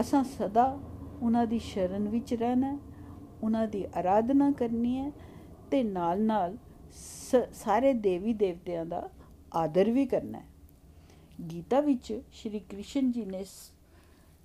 ਅਸਾਂ 0.01 0.23
ਸਦਾ 0.25 0.65
ਉਹਨਾਂ 1.23 1.47
ਦੀ 1.47 1.59
ਸ਼ਰਨ 1.59 2.09
ਵਿੱਚ 2.09 2.35
ਰਹਿਣਾ 2.35 2.79
ਉਹਨਾਂ 3.43 3.67
ਦੀ 3.69 3.85
ਆਰਾਧਨਾ 3.97 4.51
ਕਰਨੀ 4.51 4.97
ਹੈ 4.97 5.11
ਤੇ 5.71 5.83
ਨਾਲ 5.83 6.23
ਨਾਲ 6.23 6.57
ਸਾਰੇ 7.53 7.93
ਦੇਵੀ 7.93 8.33
ਦੇਵਤਿਆਂ 8.35 8.85
ਦਾ 8.87 9.09
ਆਦਰ 9.55 9.91
ਵੀ 9.91 10.07
ਕਰਨਾ 10.07 10.39
ਹੈ। 10.39 10.47
ਗੀਤਾ 11.51 11.81
ਵਿੱਚ 11.81 12.13
ਸ਼੍ਰੀ 12.33 12.59
ਕ੍ਰਿਸ਼ਨ 12.61 13.11
ਜੀ 13.13 13.25
ਨੇ 13.25 13.45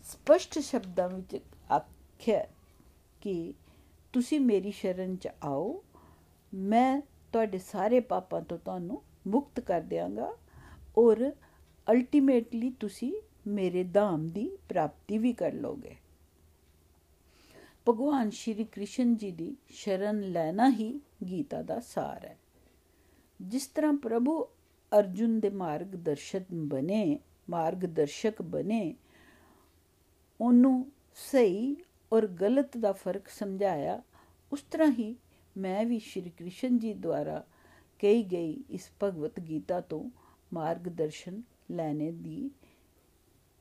ਸਪਸ਼ਟ 0.05 0.59
ਸ਼ਬਦਾਂ 0.59 1.07
ਵਿੱਚ 1.09 1.37
ਆਖਿਆ 1.71 2.45
ਕਿ 3.21 3.53
ਤੁਸੀਂ 4.13 4.39
ਮੇਰੀ 4.39 4.71
ਸ਼ਰਨ 4.71 5.15
'ਚ 5.15 5.27
ਆਓ, 5.43 5.83
ਮੈਂ 6.53 7.01
ਤੁਹਾਡੇ 7.33 7.57
ਸਾਰੇ 7.57 7.99
ਪਾਪਾਂ 7.99 8.41
ਤੋਂ 8.41 8.57
ਤੁਹਾਨੂੰ 8.57 9.01
ਮੁਕਤ 9.27 9.59
ਕਰ 9.59 9.81
ਦਿਆਂਗਾ 9.81 10.31
ਔਰ 10.97 11.29
ਅਲਟੀਮੇਟਲੀ 11.87 12.69
ਤੁਸੀਂ 12.79 13.13
ਮੇਰੇ 13.45 13.83
ਧਾਮ 13.83 14.27
ਦੀ 14.27 14.49
ਪ੍ਰਾਪਤੀ 14.69 15.17
ਵੀ 15.17 15.33
ਕਰ 15.33 15.53
ਲੋਗੇ। 15.53 15.95
ਭਗਵਾਨ 17.87 18.29
ਸ਼੍ਰੀ 18.29 18.63
ਕ੍ਰਿਸ਼ਨ 18.63 19.15
ਜੀ 19.15 19.31
ਦੀ 19.31 19.55
ਸ਼ਰਨ 19.69 20.21
ਲੈਣਾ 20.31 20.69
ਹੀ 20.69 20.93
ਗੀਤਾ 21.27 21.61
ਦਾ 21.61 21.79
ਸਾਰ 21.79 22.25
ਹੈ। 22.25 22.37
ਜਿਸ 23.39 23.67
ਤਰ੍ਹਾਂ 23.67 23.93
ਪ੍ਰਭੂ 23.93 24.43
ਅਰਜੁਨ 24.91 25.39
ਦੇ 25.39 25.49
ਮਾਰਗਦਰਸ਼ਕ 25.49 26.53
ਬਨੇ 26.53 27.19
ਮਾਰਗਦਰਸ਼ਕ 27.49 28.41
ਬਨੇ 28.41 28.93
ਉਹਨੂੰ 30.39 30.85
ਸਹੀ 31.31 31.75
ਔਰ 32.11 32.27
ਗਲਤ 32.27 32.77
ਦਾ 32.77 32.91
ਫ਼ਰਕ 32.93 33.27
ਸਮਝਾਇਆ, 33.29 34.01
ਉਸ 34.51 34.61
ਤਰ੍ਹਾਂ 34.61 34.91
ਹੀ 34.91 35.15
ਮੈਂ 35.57 35.85
ਵੀ 35.85 35.99
ਸ਼੍ਰੀ 35.99 36.29
ਕ੍ਰਿਸ਼ਨ 36.29 36.77
ਜੀ 36.77 36.93
ਦੁਆਰਾ 36.93 37.43
ਕਹੀ 37.99 38.23
ਗਈ 38.23 38.63
ਇਸ 38.69 38.89
ਭਗਵਤ 39.03 39.39
ਗੀਤਾ 39.39 39.79
ਤੋਂ 39.81 40.03
ਮਾਰਗਦਰਸ਼ਨ 40.53 41.41
ਲੈਣੇ 41.71 42.11
ਦੀ 42.11 42.49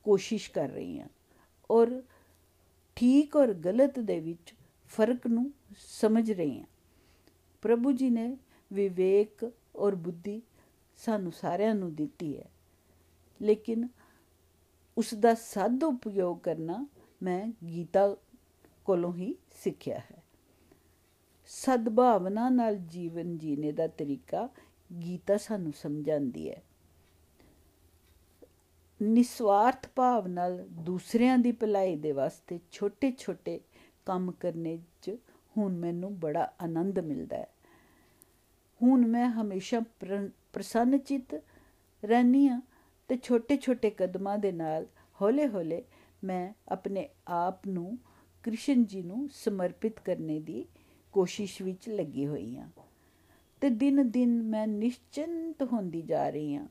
ਕੋਸ਼ਿਸ਼ 0.04 0.50
ਕਰ 0.50 0.68
ਰਹੀ 0.68 1.00
ਹਾਂ। 1.00 1.08
ਔਰ 1.70 2.02
ਠੀਕ 2.96 3.36
ਔਰ 3.36 3.54
ਗਲਤ 3.54 3.98
ਦੇ 3.98 4.20
ਵਿੱਚ 4.20 4.54
ਫ਼ਰਕ 4.88 5.26
ਨੂੰ 5.26 5.52
ਸਮਝ 5.76 6.32
ਰਹੀ 6.32 6.58
ਹਾਂ। 6.58 6.66
ਪ੍ਰਭੂ 7.62 7.92
ਜੀ 7.92 8.10
ਨੇ 8.10 8.36
ਵਿਵੇਕ 8.72 9.52
ਔਰ 9.76 9.94
ਬੁੱਧੀ 9.94 10.42
ਸਾਨੂੰ 10.96 11.32
ਸਾਰਿਆਂ 11.32 11.74
ਨੂੰ 11.74 11.94
ਦਿੱਤੀ 11.94 12.38
ਹੈ। 12.38 12.50
ਲੇਕਿਨ 13.42 13.88
ਉਸ 14.96 15.14
ਦਾ 15.14 15.34
ਸਦ 15.34 15.84
ਉਪਯੋਗ 15.84 16.38
ਕਰਨਾ 16.38 16.86
ਮੈਂ 17.22 17.46
ਗੀਤਾ 17.66 18.16
ਕੋਲੋਂ 18.84 19.14
ਹੀ 19.14 19.34
ਸਿੱਖਿਆ 19.64 19.98
ਹੈ। 19.98 20.22
ਸਦਭਾਵਨਾ 21.46 22.48
ਨਾਲ 22.48 22.76
ਜੀਵਨ 22.76 23.38
ਜੀਣੇ 23.38 23.72
ਦਾ 23.72 23.86
ਤਰੀਕਾ 23.86 24.48
ਗੀਤਾ 25.02 25.36
ਸਾਨੂੰ 25.36 25.72
ਸਮਝਾਉਂਦੀ 25.72 26.50
ਹੈ। 26.50 26.62
ਨਿਸਵਾਰਥ 29.02 29.88
ਭਾਵ 29.96 30.26
ਨਾਲ 30.26 30.66
ਦੂਸਰਿਆਂ 30.70 31.38
ਦੀ 31.38 31.52
ਭਲਾਈ 31.52 31.96
ਦੇ 31.96 32.12
ਵਾਸਤੇ 32.12 32.60
ਛੋਟੇ-ਛੋਟੇ 32.70 33.60
ਕੰਮ 34.06 34.30
ਕਰਨੇ 34.32 34.78
'ਚ 35.02 35.16
ਹੁਣ 35.56 35.76
ਮੈਨੂੰ 35.76 36.18
ਬੜਾ 36.20 36.52
ਆਨੰਦ 36.60 36.98
ਮਿਲਦਾ 36.98 37.36
ਹੈ। 37.36 37.48
ਹੁਣ 38.82 39.06
ਮੈਂ 39.06 39.28
ਹਮੇਸ਼ਾ 39.30 39.80
ਪ੍ਰਸੰਨਚਿਤ 40.52 41.34
ਰਹਿਨੀ 42.04 42.46
ਆ 42.48 42.60
ਤੇ 43.08 43.16
ਛੋਟੇ-ਛੋਟੇ 43.16 43.90
ਕਦਮਾਂ 43.90 44.38
ਦੇ 44.38 44.52
ਨਾਲ 44.52 44.86
ਹੌਲੇ-ਹੌਲੇ 45.22 45.82
ਮੈਂ 46.24 46.52
ਆਪਣੇ 46.68 47.08
ਆਪ 47.28 47.66
ਨੂੰ 47.68 47.98
ਕ੍ਰਿਸ਼ਨ 48.42 48.84
ਜੀ 48.84 49.02
ਨੂੰ 49.02 49.28
ਸਮਰਪਿਤ 49.32 50.00
ਕਰਨੇ 50.00 50.40
ਦੀ 50.40 50.66
ਕੋਸ਼ਿਸ਼ 51.12 51.62
ਵਿੱਚ 51.62 51.88
ਲੱਗੀ 51.88 52.26
ਹੋਈ 52.26 52.56
ਆ 52.56 52.68
ਤੇ 53.60 53.70
ਦਿਨ 53.70 54.10
ਦਿਨ 54.10 54.42
ਮੈਂ 54.42 54.66
ਨਿਸ਼ਚਿੰਤ 54.66 55.62
ਹੁੰਦੀ 55.62 56.02
ਜਾ 56.02 56.28
ਰਹੀ 56.30 56.54
ਆ 56.54 56.66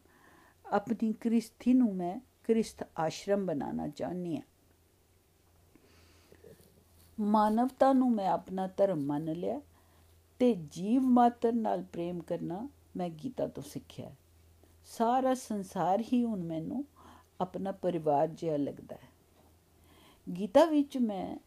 ਆਪਣੀ 0.71 1.13
ਕ੍ਰਿਸਤੀ 1.13 1.73
ਨੂੰ 1.73 1.95
ਮੈਂ 1.95 2.19
ਕ੍ਰਿਸਤ 2.43 2.83
ਆਸ਼ਰਮ 2.99 3.45
ਬਣਾਉਣਾ 3.45 3.87
ਚਾਹੁੰਦੀ 3.87 4.35
ਹਾਂ। 4.35 4.43
ਮਾਨਵਤਾ 7.19 7.93
ਨੂੰ 7.93 8.11
ਮੈਂ 8.11 8.27
ਆਪਣਾ 8.27 8.67
ਧਰਮ 8.67 8.99
ਮੰਨ 8.99 9.33
ਲਿਆ 9.33 9.61
ਤੇ 10.39 10.53
ਜੀਵ 10.71 11.01
ਮਾਤਰ 11.01 11.53
ਨਾਲ 11.53 11.83
ਪ੍ਰੇਮ 11.83 12.21
ਕਰਨਾ 12.21 12.69
ਮੈਂ 12.97 13.09
ਗੀਤਾ 13.09 13.47
ਤੋਂ 13.47 13.63
ਸਿੱਖਿਆ 13.63 14.11
ਸਾਰਾ 14.85 15.33
ਸੰਸਾਰ 15.33 16.03
ਹੀ 16.13 16.23
ਹੁਣ 16.23 16.43
ਮੈਨੂੰ 16.43 16.85
ਆਪਣਾ 17.41 17.71
ਪਰਿਵਾਰ 17.71 18.27
ਜਿਹਾ 18.27 18.57
ਲੱਗਦਾ 18.57 18.95
ਹੈ। 18.95 19.09
ਗੀਤਾ 20.39 20.65
ਵਿੱਚ 20.65 20.97
ਮੈਂ 20.97 21.37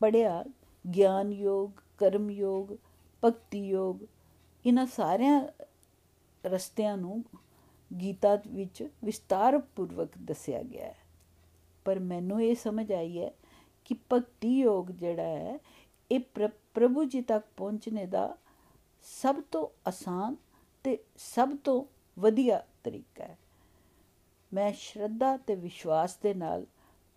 ਪੜਿਆ 0.00 0.44
ਗਿਆਨ 0.84 1.32
ਯੋਗ 1.32 1.70
ਕਰਮ 1.98 2.30
ਯੋਗ 2.30 2.76
ਭਗਤੀ 3.24 3.68
ਯੋਗ 3.68 3.98
ਇਹਨਾਂ 4.66 4.86
ਸਾਰਿਆਂ 4.86 5.40
ਰਸਤਿਆਂ 6.46 6.96
ਨੂੰ 6.96 7.24
ਗੀਤਾ 8.00 8.38
ਵਿੱਚ 8.48 8.88
ਵਿਸਤਾਰ 9.04 9.58
ਪੂਰਵਕ 9.58 10.08
ਦੱਸਿਆ 10.18 10.62
ਗਿਆ 10.62 10.86
ਹੈ। 10.86 10.96
ਪਰ 11.84 11.98
ਮੈਨੂੰ 11.98 12.42
ਇਹ 12.42 12.54
ਸਮਝ 12.54 12.92
ਆਈ 12.92 13.18
ਹੈ 13.18 13.30
ਕਿ 13.84 13.94
ਭਗਤੀ 14.12 14.58
ਯੋਗ 14.58 14.86
ਜਿਹੜਾ 14.86 15.22
ਹੈ, 15.22 15.58
ਇਹ 16.10 16.20
ਪ੍ਰਭੂ 16.74 17.04
ਜੀ 17.04 17.20
ਤੱਕ 17.20 17.44
ਪਹੁੰਚਣੇ 17.56 18.06
ਦਾ 18.06 18.36
ਸਭ 19.02 19.42
ਤੋਂ 19.52 19.68
ਆਸਾਨ 19.88 20.36
ਤੇ 20.84 20.98
ਸਭ 21.16 21.56
ਤੋਂ 21.64 21.84
ਵਧੀਆ 22.20 22.64
ਤਰੀਕਾ 22.84 23.24
ਹੈ। 23.24 23.38
ਮੈਂ 24.54 24.72
ਸ਼ਰਧਾ 24.72 25.36
ਤੇ 25.36 25.54
ਵਿਸ਼ਵਾਸ 25.54 26.16
ਦੇ 26.16 26.34
ਨਾਲ 26.34 26.66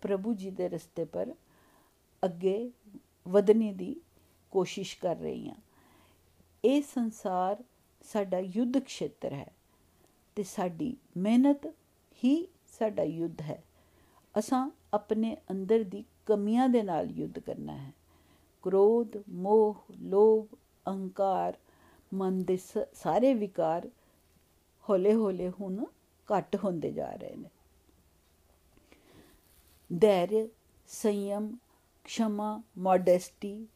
ਪ੍ਰਭੂ 0.00 0.34
ਜੀ 0.34 0.50
ਦੇ 0.50 0.68
ਰਸਤੇ 0.68 1.04
ਪਰ 1.04 1.34
ਅੱਗੇ 2.24 2.70
ਵਧਣੇ 3.28 3.72
ਦੀ 3.72 4.00
ਕੋਸ਼ਿਸ਼ 4.50 4.98
ਕਰ 4.98 5.16
ਰਹੀ 5.16 5.48
ਹਾਂ। 5.48 5.56
ਇਹ 6.64 6.82
ਸੰਸਾਰ 6.82 7.64
ਸਾਡਾ 8.12 8.38
ਯੁੱਧ 8.38 8.78
ਖੇਤਰ 8.78 9.32
ਹੈ 9.32 9.50
ਤੇ 10.36 10.42
ਸਾਡੀ 10.42 10.96
ਮਿਹਨਤ 11.16 11.66
ਹੀ 12.24 12.46
ਸਾਡਾ 12.78 13.02
ਯੁੱਧ 13.02 13.40
ਹੈ। 13.40 13.62
ਅਸਾਂ 14.38 14.70
ਆਪਣੇ 14.94 15.36
ਅੰਦਰ 15.50 15.82
ਦੀ 15.82 16.04
ਕਮੀਆਂ 16.26 16.68
ਦੇ 16.68 16.82
ਨਾਲ 16.82 17.10
ਯੁੱਧ 17.10 17.38
ਕਰਨਾ 17.38 17.76
ਹੈ। 17.76 17.92
ਕ੍ਰੋਧ, 18.62 19.08
ਮੋਹ, 19.28 19.74
ਲੋਭ, 20.00 20.46
ਅਹੰਕਾਰ, 20.86 21.58
ਮਨ 22.14 22.44
ਦੇ 22.44 22.58
ਸਾਰੇ 22.92 23.34
ਵਿਕਾਰ 23.34 23.90
ਹੌਲੇ-ਹੌਲੇ 24.90 25.50
ਹੁਣ 25.50 25.84
ਘਟ 26.28 26.56
ਹੁੰਦੇ 26.64 26.92
ਜਾ 26.92 27.12
ਰਹੇ 27.12 27.36
ਨੇ। 27.36 27.50
ਧੈਰਯ, 30.00 30.46
ਸੰਯਮ 30.88 31.56
ਖਸ਼ਮਾ 32.04 32.62
ਮੋਡੈਸਟੀ 32.78 33.66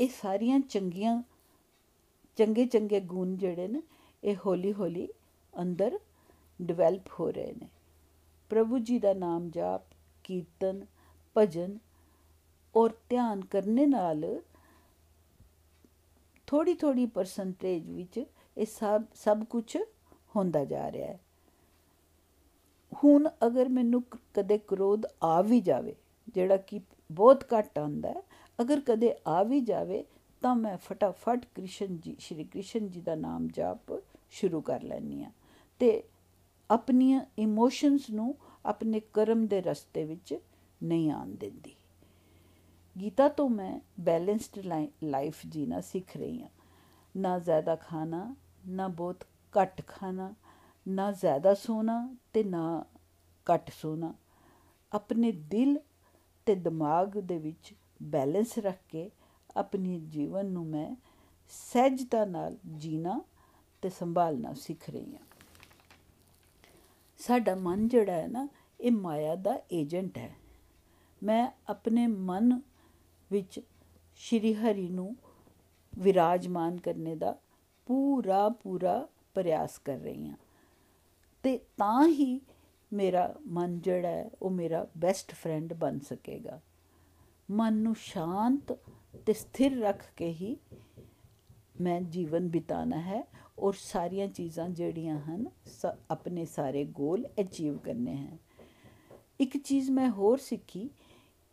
ਇਹ 0.00 0.08
ਸਾਰੀਆਂ 0.22 0.60
ਚੰਗੀਆਂ 0.60 1.22
ਚੰਗੇ 2.40 2.64
ਚੰਗੇ 2.66 3.00
ਗੁਣ 3.00 3.36
ਜਿਹੜੇ 3.36 3.66
ਨੇ, 3.68 3.82
ਇਹ 4.22 4.36
ਹੌਲੀ 4.46 4.72
ਹੌਲੀ 4.72 5.08
ਅੰਦਰ 5.54 5.98
ਡਿਵੈਲਪ 6.60 7.08
ਹੋ 7.20 7.30
ਰਹੇ 7.30 7.52
ਨੇ। 7.52 7.68
ਪ੍ਰਭੂ 8.50 8.78
ਜੀ 8.78 8.98
ਦਾ 8.98 9.12
ਨਾਮ 9.14 9.50
ਜਾਪ, 9.50 9.82
ਕੀਰਤਨ, 10.24 10.84
ਭਜਨ 11.36 11.78
ਔਰ 12.74 12.92
ਧਿਆਨ 13.08 13.44
ਕਰਨੇ 13.44 13.86
ਨਾਲ 13.86 14.24
ਥੋੜੀ 16.48 16.74
ਥੋੜੀ 16.74 17.06
ਪਰਸੈਂਟੇਜ 17.06 17.90
ਵਿੱਚ 17.90 18.18
ਇਹ 18.56 18.66
ਸਭ 18.66 19.02
ਸਭ 19.14 19.44
ਕੁਝ 19.44 19.76
ਹੁੰਦਾ 20.34 20.64
ਜਾ 20.64 20.90
ਰਿਹਾ 20.92 21.08
ਹੈ। 21.08 21.18
ਹੁਣ 22.92 23.28
ਅਗਰ 23.46 23.68
ਮੈਨੂੰ 23.68 24.02
ਕਦੇ 24.34 24.58
ਕ੍ਰੋਧ 24.58 25.06
ਆ 25.22 25.40
ਵੀ 25.42 25.60
ਜਾਵੇ, 25.60 25.94
ਜਿਹੜਾ 26.34 26.56
ਕਿ 26.56 26.80
ਬਹੁਤ 27.10 27.44
ਘੱਟ 27.54 27.78
ਆਉਂਦਾ 27.78 28.08
ਹੈ, 28.08 28.22
ਅਗਰ 28.58 28.80
ਕਦੇ 28.80 29.14
ਆ 29.26 29.42
ਵੀ 29.42 29.60
ਜਾਵੇ 29.60 30.04
ਤਾਂ 30.40 30.56
ਮੈਂ 30.56 30.76
ਫਟਾਫਟ 30.76 31.46
ਕ੍ਰਿਸ਼ਨ 31.54 31.98
ਜੀ, 31.98 32.16
ਸ਼੍ਰੀ 32.18 32.44
ਕ੍ਰਿਸ਼ਨ 32.44 32.88
ਜੀ 32.88 33.00
ਦਾ 33.00 33.14
ਨਾਮ 33.14 33.48
ਜਾਪ 33.48 34.02
ਸ਼ੁਰੂ 34.30 34.60
ਕਰ 34.60 34.82
ਲੈਣੀ 34.82 35.24
ਆ 35.24 35.30
ਤੇ 35.78 36.02
ਆਪਣੀਆਂ 36.70 37.24
ਇਮੋਸ਼ਨਸ 37.38 38.10
ਨੂੰ 38.10 38.34
ਆਪਣੇ 38.66 39.00
ਕਰਮ 39.00 39.46
ਦੇ 39.46 39.60
ਰਸਤੇ 39.60 40.04
ਵਿੱਚ 40.04 40.38
ਨਹੀਂ 40.82 41.10
ਆਣ 41.10 41.26
ਦਿੰਦੀ। 41.26 41.74
ਗੀਤਾ 43.00 43.28
ਤੋਂ 43.28 43.48
ਮੈਂ 43.48 43.80
ਬੈਲੈਂਸਡ 44.00 44.58
ਲਾਈਫ 45.04 45.36
ਜੀਣਾ 45.48 45.80
ਸਿੱਖ 45.80 46.16
ਰਹੀ 46.16 46.42
ਹਾਂ। 46.42 46.48
ਨਾ 47.16 47.38
ਜ਼ਿਆਦਾ 47.38 47.76
ਖਾਣਾ, 47.76 48.36
ਨਾ 48.68 48.88
ਬਹੁਤ 48.88 49.24
ਘੱਟ 49.52 49.86
ਖਾਣਾ, 49.86 50.34
ਨਾ 50.88 51.12
ਜ਼ਿਆਦਾ 51.12 51.54
ਸੋਣਾ 51.54 52.16
ਤੇ 52.32 52.44
ਨਾ 52.44 52.84
ਘੱਟ 53.46 53.70
ਸੋਣਾ। 53.70 54.14
ਆਪਣੇ 54.92 55.32
ਦਿਲ 55.32 55.78
ਤੇ 56.46 56.54
ਦਿਮਾਗ 56.54 57.18
ਦੇ 57.18 57.38
ਵਿੱਚ 57.38 57.74
ਬੈਲੈਂਸ 58.02 58.58
ਰੱਖ 58.58 58.78
ਕੇ 58.88 59.10
ਆਪਣੀ 59.56 60.00
ਜੀਵਨ 60.00 60.46
ਨੂੰ 60.46 60.66
ਮੈਂ 60.66 60.96
ਸਹਿਜਤਾ 61.48 62.24
ਨਾਲ 62.24 62.56
ਜੀਣਾ 62.76 63.20
ਤੇ 63.82 63.88
ਸੰਭਾਲਣਾ 63.88 64.54
ਸਿੱਖ 64.54 64.90
ਰਹੀ 64.90 65.16
ਹਾਂ। 65.16 65.26
ਸਾਡਾ 67.18 67.54
ਮਨ 67.54 67.88
ਜਿਹੜਾ 67.88 68.12
ਹੈ 68.12 68.28
ਨਾ, 68.28 68.48
ਇਹ 68.80 68.92
ਮਾਇਆ 68.92 69.34
ਦਾ 69.34 69.60
ਏਜੰਟ 69.72 70.18
ਹੈ। 70.18 70.36
ਮੈਂ 71.22 71.50
ਆਪਣੇ 71.68 72.06
ਮਨ 72.06 72.60
ਵਿੱਚ 73.32 73.60
ਸ਼੍ਰੀ 74.16 74.54
ਹਰੀ 74.54 74.88
ਨੂੰ 74.88 75.16
ਵਿਰਾਜਮਾਨ 75.98 76.80
ਕਰਨੇ 76.80 77.14
ਦਾ 77.14 77.38
ਪੂਰਾ 77.86 78.48
ਪੂਰਾ 78.48 79.08
ਪ੍ਰਯਾਸ 79.34 79.78
ਕਰ 79.78 79.96
ਰਹੀ 79.96 80.28
ਹਾਂ। 80.28 80.36
ਤੇ 81.42 81.58
ਤਾਂ 81.58 82.08
ਹੀ 82.08 82.40
ਮੇਰਾ 82.92 83.34
ਮਨ 83.46 83.80
ਜਿਹੜਾ 83.80 84.08
ਹੈ, 84.08 84.30
ਉਹ 84.42 84.50
ਮੇਰਾ 84.50 84.88
ਬੈਸਟ 84.98 85.32
ਫਰੈਂਡ 85.34 85.72
ਬਣ 85.72 85.98
ਸਕੇਗਾ। 85.98 86.60
ਮਨ 87.50 87.74
ਨੂੰ 87.74 87.94
ਸ਼ਾਂਤ 87.94 88.78
ਤੇ 89.26 89.32
ਸਥਿਰ 89.32 89.78
ਰੱਖ 89.80 90.04
ਕੇ 90.16 90.32
ਹੀ 90.32 90.56
ਮੈਂ 91.80 92.00
ਜੀਵਨ 92.00 92.48
ਬਿਤਾਣਾ 92.48 93.00
ਹੈ 93.00 93.22
ਔਰ 93.58 93.72
ਸਾਰੀਆਂ 93.72 94.26
ਚੀਜ਼ਾਂ 94.28 94.68
ਜਿਹੜੀਆਂ 94.68 95.20
ਹਨ 95.20 95.46
ਆਪਣੇ 96.10 96.44
ਸਾਰੇ 96.44 96.84
ਗੋਲ 96.84 97.26
ਅਚੀਵ 97.40 97.78
ਕਰਨੇ 97.78 98.16
ਹਨ 98.16 98.38
ਇੱਕ 99.40 99.56
ਚੀਜ਼ 99.56 99.90
ਮੈਂ 99.90 100.10
ਹੋਰ 100.10 100.38
ਸਿੱਖੀ 100.38 100.90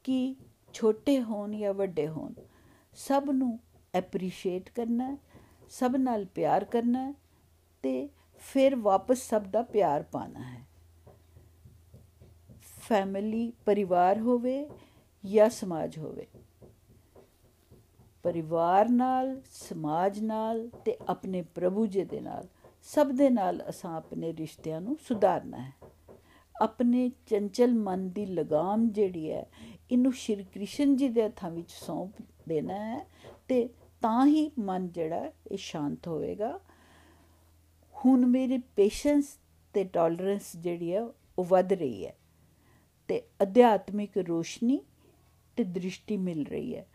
ਕਿ 0.03 0.35
ਛੋਟੇ 0.73 1.21
ਹੋਣ 1.21 1.57
ਜਾਂ 1.57 1.73
ਵੱਡੇ 1.73 2.07
ਹੋਣ, 2.07 2.33
ਸਭ 2.93 3.29
ਨੂੰ 3.29 3.59
ਐਪਰੀਸ਼ੀਏਟ 3.93 4.69
ਕਰਨਾ 4.69 5.17
ਸਭ 5.69 5.95
ਨਾਲ 5.95 6.25
ਪਿਆਰ 6.25 6.65
ਕਰਨਾ 6.65 7.13
ਤੇ 7.83 8.09
ਫਿਰ 8.39 8.75
ਵਾਪਸ 8.75 9.29
ਸਭ 9.29 9.43
ਦਾ 9.43 9.61
ਪਿਆਰ 9.61 10.03
ਪਾਣਾ 10.03 10.39
ਹੈ। 10.39 10.65
ਫੈਮਿਲੀ 12.81 13.51
ਪਰਿਵਾਰ 13.65 14.19
ਹੋਵੇ 14.19 14.69
ਜਾਂ 15.23 15.49
ਸਮਾਜ 15.49 15.97
ਹੋਵੇ 15.97 16.27
ਪਰਿਵਾਰ 18.27 18.89
ਨਾਲ, 18.89 19.35
ਸਮਾਜ 19.51 20.19
ਨਾਲ 20.19 20.67
ਤੇ 20.85 20.95
ਆਪਣੇ 21.09 21.41
ਪ੍ਰਭੂ 21.55 21.85
ਜੀ 21.85 22.03
ਦੇ 22.03 22.19
ਨਾਲ, 22.21 22.47
ਸਭ 22.83 23.11
ਦੇ 23.11 23.29
ਨਾਲ 23.29 23.61
ਅਸਾਂ 23.69 23.95
ਆਪਣੇ 23.97 24.31
ਰਿਸ਼ਤਿਆਂ 24.33 24.79
ਨੂੰ 24.81 24.97
ਸੁਧਾਰਨਾ 25.01 25.57
ਹੈ। 25.57 25.73
ਆਪਣੇ 26.55 27.09
ਚੰਚਲ 27.27 27.73
ਮਨ 27.73 28.09
ਦੀ 28.09 28.25
ਲਗਾਮ 28.25 28.87
ਜਿਹੜੀ 28.89 29.31
ਹੈ, 29.31 29.45
ਇਹਨੂੰ 29.91 30.11
ਸ਼੍ਰੀ 30.13 30.43
ਕ੍ਰਿਸ਼ਨ 30.43 30.95
ਜੀ 30.95 31.09
ਦੇ 31.09 31.23
ਹੱਥਾਂ 31.23 31.51
ਵਿੱਚ 31.51 31.71
ਸੌਂਪ 31.71 32.21
ਦੇਣਾ 32.47 32.73
ਹੈ 32.73 32.99
ਤੇ 33.47 33.69
ਤਾਂ 34.01 34.25
ਹੀ 34.25 34.51
ਮਨ 34.59 34.89
ਜਿਹੜਾ 34.89 35.31
ਇਹ 35.51 35.57
ਸ਼ਾਂਤ 35.57 36.07
ਹੋਵੇਗਾ। 36.07 36.59
ਹੁਣ 37.95 38.25
ਮੇਰੇ 38.25 38.57
ਪੇਸ਼ੈਂਸ 38.75 39.37
ਤੇ 39.73 39.83
ਟੋਲਰੈਂਸ 39.83 40.55
ਜਿਹੜੀ 40.57 40.93
ਹੈ, 40.93 41.05
ਉਹ 41.39 41.45
ਵੱਧ 41.45 41.73
ਰਹੀ 41.73 42.05
ਹੈ 42.05 42.13
ਤੇ 43.09 43.21
ਅਧਿਆਤਮਿਕ 43.43 44.17
ਰੋਸ਼ਨੀ 44.17 44.79
ਤੇ 45.57 45.63
ਦ੍ਰਿਸ਼ਟੀ 45.63 46.17
ਮਿਲ 46.17 46.45
ਰਹੀ 46.45 46.75
ਹੈ। 46.75 46.85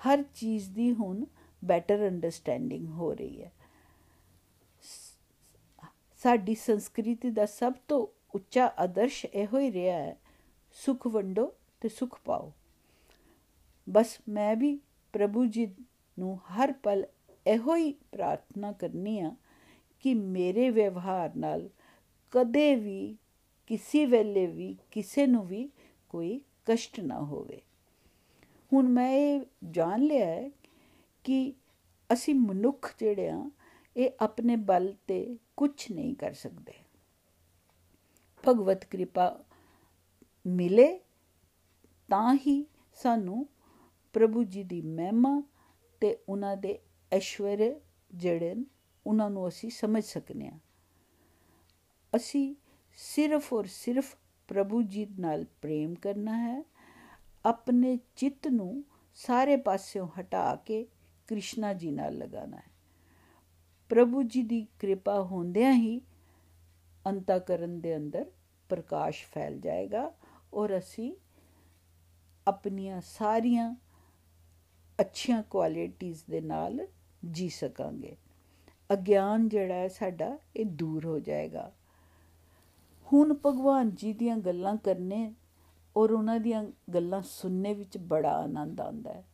ਹਰ 0.00 0.22
ਚੀਜ਼ 0.22 0.70
ਦੀ 0.70 0.92
ਹੁਣ 0.92 1.24
ਬੈਟਰ 1.64 2.08
ਅੰਡਰਸਟੈਂਡਿੰਗ 2.08 2.88
ਹੋ 2.88 3.12
ਰਹੀ 3.14 3.42
ਹੈ। 3.42 3.52
ਸਾਡੀ 6.22 6.54
ਸੰਸਕ੍ਰਿਤੀ 6.54 7.30
ਦਾ 7.30 7.46
ਸਭ 7.46 7.72
ਤੋਂ 7.88 8.06
ਉੱਚਾ 8.34 8.66
ਆਦਰਸ਼ 8.78 9.26
ਇਹੋ 9.26 9.58
ਹੀ 9.58 9.72
ਰਿਹਾ 9.72 9.96
ਹੈ, 9.96 10.16
ਸੁਖ 10.72 11.06
ਵੰਡੋ 11.06 11.54
ਤੇ 11.80 11.88
ਸੁਖ 11.88 12.18
ਪਾਓ। 12.24 12.52
ਬਸ 13.90 14.18
ਮੈਂ 14.28 14.56
ਵੀ 14.56 14.80
ਪ੍ਰਭੂ 15.12 15.46
ਜੀ 15.46 15.74
ਨੂੰ 16.18 16.38
ਹਰ 16.38 16.72
ਪਲ 16.72 17.06
ਇਹੋ 17.46 17.76
ਹੀ 17.76 17.92
ਪ੍ਰਾਰਥਨਾ 17.92 18.72
ਕਰਨੀ 18.72 19.20
ਆ 19.20 19.36
ਕਿ 20.00 20.14
ਮੇਰੇ 20.14 20.70
ਵਿਵਹਾਰ 20.70 21.36
ਨਾਲ 21.36 21.68
ਕਦੇ 22.30 22.74
ਵੀ, 22.74 23.16
ਕਿਸੇ 23.66 24.06
ਵੇਲੇ 24.06 24.46
ਵੀ, 24.46 24.76
ਕਿਸੇ 24.90 25.26
ਨੂੰ 25.26 25.46
ਵੀ 25.46 25.68
ਕੋਈ 26.08 26.40
ਕਸ਼ਟ 26.66 27.00
ਨਾ 27.00 27.20
ਹੋਵੇ। 27.20 27.60
ਹੁਣ 28.72 28.88
ਮੈਂ 28.88 29.12
ਇਹ 29.12 29.40
ਜਾਣ 29.70 30.00
ਲਿਆ 30.00 30.26
ਹੈ 30.26 30.50
ਕਿ 31.24 31.54
ਅਸੀਂ 32.12 32.34
ਮਨੁੱਖ 32.34 32.94
ਜਿਹੜੇ 32.98 33.28
ਆ, 33.28 33.50
ਇਹ 33.96 34.10
ਆਪਣੇ 34.20 34.56
ਬਲ 34.56 34.94
ਤੇ 35.06 35.38
ਕੁਝ 35.56 35.92
ਨਹੀਂ 35.92 36.14
ਕਰ 36.14 36.32
ਸਕਦੇ। 36.32 36.72
ਭਗਵਤ 38.48 38.84
ਕਿਰਪਾ 38.84 39.44
ਮਿਲੇ 40.46 41.00
ਤਾਂ 42.08 42.34
ਹੀ 42.34 42.66
ਸਾਨੂੰ 42.94 43.48
ਪ੍ਰਭੂ 44.12 44.44
ਜੀ 44.44 44.62
ਦੀ 44.62 44.82
ਮਹਿਮਾ 44.82 45.42
ਤੇ 46.00 46.18
ਉਹਨਾਂ 46.28 46.56
ਦੇ 46.56 46.78
ਐਸ਼ਵਰ 47.12 47.80
ਜਿਹੜੇ 48.14 48.54
ਉਹਨਾਂ 49.06 49.30
ਨੂੰ 49.30 49.48
ਅਸੀਂ 49.48 49.70
ਸਮਝ 49.70 50.02
ਸਕਨੇ 50.02 50.48
ਆ। 50.48 50.58
ਅਸੀਂ 52.16 52.54
ਸਿਰਫ 52.96 53.52
ਔਰ 53.52 53.64
ਸਿਰਫ 53.64 54.16
ਪ੍ਰਭੂ 54.48 54.82
ਜੀ 54.82 55.06
ਨਾਲ 55.18 55.44
ਪ੍ਰੇਮ 55.44 55.94
ਕਰਨਾ 55.94 56.38
ਹੈ 56.38 56.62
ਆਪਣੇ 57.46 57.98
ਚਿੱਤ 58.16 58.48
ਨੂੰ 58.48 58.84
ਸਾਰੇ 59.14 59.56
ਪਾਸਿਓਂ 59.56 60.08
ਹਟਾ 60.20 60.56
ਕੇ 60.56 60.86
ਕ੍ਰਿਸ਼ਨਾ 61.26 61.72
ਜੀ 61.72 61.90
ਨਾਲ 61.90 62.18
ਲਗਾਣਾ 62.18 62.56
ਹੈ। 62.56 62.70
ਪ੍ਰਭੂ 63.88 64.22
ਜੀ 64.22 64.42
ਦੀ 64.42 64.66
ਕਿਰਪਾ 64.78 65.22
ਹੁੰਦਿਆਂ 65.22 65.72
ਹੀ 65.72 66.00
ਅੰਤਕਰਨ 67.06 67.80
ਦੇ 67.80 67.96
ਅੰਦਰ 67.96 68.30
ਪ੍ਰਕਾਸ਼ 68.68 69.26
ਫੈਲ 69.26 69.60
ਜਾਏਗਾ 69.60 70.12
ਔਰ 70.54 70.78
ਅਸੀਂ 70.78 71.16
ਆਪਣੀਆਂ 72.48 73.00
ਸਾਰੀਆਂ 73.00 73.76
ਅੱਛੀਆਂ 75.00 75.42
ਕੁਆਲਿਟੀਆਂ 75.42 76.14
ਦੇ 76.30 76.40
ਨਾਲ 76.40 76.86
ਜੀ 77.30 77.48
ਸਕਾਂਗੇ। 77.48 78.16
ਅਗਿਆਨ 78.92 79.48
ਜਿਹੜਾ 79.48 79.74
ਹੈ 79.74 79.88
ਸਾਡਾ 79.88 80.38
ਇਹ 80.56 80.66
ਦੂਰ 80.66 81.06
ਹੋ 81.06 81.18
ਜਾਏਗਾ। 81.18 81.72
ਹੁਣ 83.12 83.34
ਭਗਵਾਨ 83.46 83.90
ਜੀ 83.94 84.12
ਦੀਆਂ 84.12 84.36
ਗੱਲਾਂ 84.36 84.76
ਕਰਨੇ 84.76 85.34
ਔਰ 85.96 86.10
ਉਹਨਾਂ 86.10 86.40
ਦੀਆਂ 86.40 86.64
ਗੱਲਾਂ 86.94 87.22
ਸੁਣਨੇ 87.22 87.74
ਵਿੱਚ 87.74 87.98
ਬੜਾ 87.98 88.42
ਆਨੰਦ 88.42 88.80
ਆਉਂਦਾ 88.80 89.12
ਹੈ। 89.12 89.24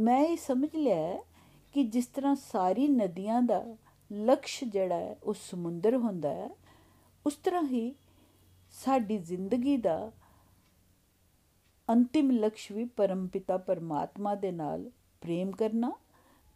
ਮੈਂ 0.00 0.24
ਇਹ 0.24 0.36
ਸਮਝ 0.36 0.68
ਲਿਆ 0.74 1.22
ਕਿ 1.72 1.84
ਜਿਸ 1.84 2.06
ਤਰ੍ਹਾਂ 2.06 2.34
ਸਾਰੀ 2.34 2.88
ਨਦੀਆਂ 2.88 3.42
ਦਾ 3.42 3.76
ਲਕਸ਼ 4.12 4.64
ਜਿਹੜਾ 4.64 4.96
ਹੈ, 4.96 5.16
ਉਹ 5.22 5.34
ਸਮੁੰਦਰ 5.34 5.96
ਹੁੰਦਾ 5.96 6.34
ਹੈ, 6.34 6.50
ਉਸ 7.26 7.36
ਤਰ੍ਹਾਂ 7.36 7.62
ਹੀ 7.62 7.94
ਸਾਡੀ 8.70 9.18
ਜ਼ਿੰਦਗੀ 9.18 9.76
ਦਾ 9.76 10.12
ਅੰਤਿਮ 11.90 12.30
ਲਕਸ਼ 12.30 12.72
ਵੀ 12.72 12.84
ਪਰਮਪਿਤਾ 12.84 13.56
ਪਰਮਾਤਮਾ 13.56 14.34
ਦੇ 14.34 14.52
ਨਾਲ 14.52 14.90
ਪ੍ਰੇਮ 15.20 15.50
ਕਰਨਾ 15.50 15.92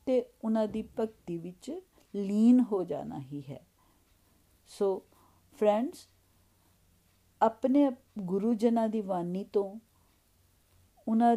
ਤੇ 0.07 0.25
ਉਹਨਾਂ 0.45 0.69
ਦੀ 0.69 0.89
ਭਗਤੀ 1.01 1.39
ਵਿੱਚ 1.39 1.81
ਲੀਨ 2.15 2.61
ਹੋ 2.61 2.85
ਜਾਣਾ 2.85 3.21
ਹੀ 3.21 3.43
ਹੈ। 3.49 3.67
ਸੋ 4.67 5.03
ਫਰੈਂਡਸ 5.61 6.09
ਆਪਣੇ 7.43 7.91
ਗੁਰੂ 8.19 8.55
ਜਨਾਂ 8.55 8.89
ਦੀ 8.89 9.01
ਬਾਣੀ 9.01 9.45
ਤੋਂ 9.45 9.79
ਉਹਨਾਂ 11.09 11.37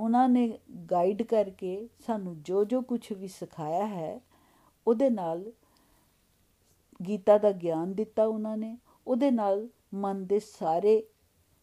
ਉਹਨਾਂ 0.00 0.28
ਨੇ 0.28 0.58
ਗਾਈਡ 0.92 1.22
ਕਰਕੇ 1.22 1.88
ਸਾਨੂੰ 2.06 2.42
ਜੋ 2.42 2.64
ਜੋ 2.64 2.82
ਕੁਝ 2.82 3.12
ਵੀ 3.12 3.28
ਸਿਖਾਇਆ 3.28 3.86
ਹੈ, 3.86 4.20
ਉਹਦੇ 4.86 5.10
ਨਾਲ 5.10 5.52
ਗੀਤਾ 7.08 7.38
ਦਾ 7.38 7.52
ਗਿਆਨ 7.52 7.94
ਦਿੱਤਾ 7.94 8.24
ਉਹਨਾਂ 8.24 8.56
ਨੇ, 8.56 8.78
ਉਹਦੇ 9.06 9.30
ਨਾਲ 9.30 9.68
ਮਨ 9.94 10.26
ਦੇ 10.26 10.38
ਸਾਰੇ 10.38 11.02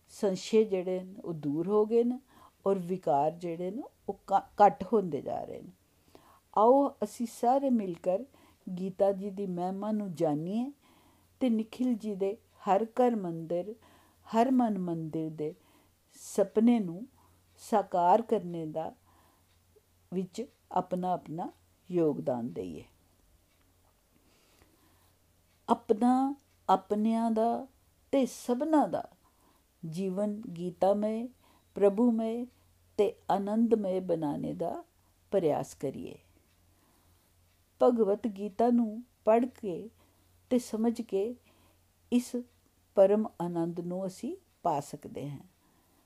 ਸੰਸ਼ੇ 0.09 0.63
ਜਿਹੜੇ 0.63 1.03
ਨੇ 1.03 1.21
ਉਹ 1.25 1.33
ਦੂਰ 1.33 1.67
ਹੋ 1.67 1.85
ਗਏ 1.85 2.03
ਨੇ 2.03 2.19
ਔਰ 2.65 2.79
ਵਿਕਾਰ 2.79 3.31
ਜਿਹੜੇ 3.31 3.71
ਨੇ 3.71 3.83
ਉਹ 4.09 4.19
ਘਟ 4.61 4.83
ਹੁੰਦੇ 4.93 5.21
ਜਾ 5.21 5.43
ਰਹੇ 5.43 5.61
ਨੇ। 5.61 5.71
ਆਓ 6.57 6.89
ਅਸੀਂ 7.03 7.27
ਸਾਰੇ 7.27 7.69
ਮਿਲ 7.69 7.93
ਕੇ 7.93 8.17
ਗੀਤਾ 8.67 9.11
ਜੀ 9.11 9.29
ਦੀ 9.29 9.45
ਮਹਿਮਾ 9.47 9.91
ਨੂੰ 9.91 10.15
ਜਾਣੀਏ 10.15 10.71
ਤੇ 11.39 11.49
ਨikhil 11.49 11.97
ਜੀ 11.97 12.15
ਦੇ 12.15 12.37
ਹਰ 12.69 12.85
ਕਰ 12.85 13.15
ਮੰਦਿਰ, 13.15 13.75
ਹਰ 14.27 14.51
ਮਨ 14.51 14.77
ਮੰਦਿਰ 14.77 15.29
ਦੇ 15.29 15.55
ਸੁਪਨੇ 16.13 16.79
ਨੂੰ 16.79 17.07
ਸਾਕਾਰ 17.57 18.21
ਕਰਨੇ 18.21 18.65
ਦਾ 18.65 18.95
ਵਿੱਚ 20.13 20.45
ਆਪਣਾ 20.71 21.11
ਆਪਣਾ 21.11 21.51
ਯੋਗਦਾਨ 21.91 22.53
ਦਈਏ। 22.53 22.83
ਆਪਣਾ 25.69 26.35
ਆਪਣਿਆਂ 26.69 27.31
ਦਾ 27.31 27.67
ਤੇ 28.11 28.25
ਸਭਨਾ 28.25 28.87
ਦਾ 28.87 29.09
ਜੀਵਨ 29.89 30.41
ਗੀਤਾਮੇ 30.41 31.29
ਪ੍ਰਭੂਮੇ 31.75 32.45
ਤੇ 32.97 33.15
ਆਨੰਦਮੇ 33.31 33.99
ਬਣਾਉਣੇ 33.99 34.53
ਦਾ 34.53 34.83
ਪ੍ਰਯਾਸ 35.31 35.73
ਕਰੀਏ। 35.73 36.17
ਭਗਵਤ 37.83 38.27
ਗੀਤਾ 38.27 38.69
ਨੂੰ 38.69 39.03
ਪੜ੍ਹ 39.25 39.45
ਕੇ 39.45 39.89
ਤੇ 40.49 40.59
ਸਮਝ 40.59 41.01
ਕੇ 41.01 41.35
ਇਸ 42.11 42.35
ਪਰਮ 42.95 43.27
ਆਨੰਦ 43.41 43.79
ਨੂੰ 43.79 44.05
ਅਸੀਂ 44.05 44.37
ਪਾ 44.63 44.79
ਸਕਦੇ 44.79 45.29
ਹਾਂ। 45.29 45.39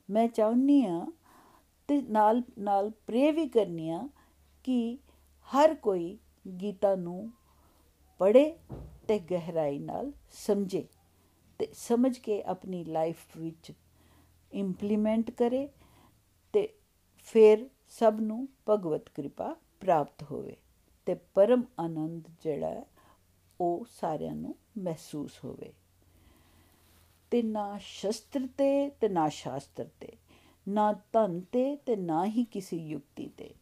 ਮੈਂ 0.09 0.27
ਚਾਹੁੰਨੀ 0.27 0.85
ਆ 0.85 1.05
ਤੇ 1.87 2.01
ਨਾਲ 2.01 2.43
ਨਾਲ 2.59 2.89
ਪ੍ਰੇ 2.89 3.31
ਵੀ 3.31 3.47
ਕਰਨੀ 3.47 3.89
ਆ 3.89 4.09
ਕਿ 4.63 4.97
ਹਰ 5.47 5.75
ਕੋਈ 5.75 6.17
ਗੀਤਾ 6.61 6.95
ਨੂੰ 6.95 7.31
ਪੜ੍ਹੇ 8.19 8.57
ਤੇ 9.07 9.19
ਗਹਿਰਾਈ 9.19 9.79
ਨਾਲ 9.79 10.11
ਸਮਝੇ 10.31 10.87
ਤੇ 11.59 11.67
ਸਮਝ 11.73 12.17
ਕੇ 12.17 12.43
ਆਪਣੀ 12.43 12.83
ਲਾਈਫ 12.83 13.37
ਵਿੱਚ 13.37 13.71
ਇੰਪਲੀਮੈਂਟ 14.53 15.31
ਕਰੇ 15.31 15.69
ਤੇ 16.53 16.67
ਫਿਰ 17.19 17.69
ਸਭ 17.89 18.17
ਨੂੰ 18.19 18.47
ਭਗਵਤ 18.69 19.09
ਕਿਰਪਾ 19.09 19.55
ਪ੍ਰਾਪਤ 19.79 20.23
ਹੋਵੇ 20.23 20.57
ਤੇ 21.05 21.13
ਪਰਮ 21.13 21.63
ਆਨੰਦ 21.79 22.27
ਜਿਹੜਾ 22.43 22.85
ਉਹ 23.61 23.85
ਸਾਰਿਆਂ 23.91 24.35
ਨੂੰ 24.35 24.55
ਮਹਿਸੂਸ 24.77 25.39
ਹੋਵੇ। 25.45 25.73
ਤੇ 27.31 27.41
ਨਾ 27.43 27.77
ਸ਼ਸਤਰ 27.81 28.47
ਤੇ 28.57 28.89
ਤੇ 28.89 29.09
ਨਾ 29.09 29.29
ਸ਼ਾਸਤਰ 29.29 29.87
ਤੇ, 29.99 30.11
ਨਾ 30.67 30.93
ਧਨ 31.13 31.39
ਤੇ 31.51 31.75
ਤੇ 31.75 31.95
ਨਾ 31.95 32.25
ਹੀ 32.25 32.43
ਕਿਸੇ 32.43 32.77
ਯੁਕਤੀ 32.77 33.27
ਤੇ। 33.37 33.53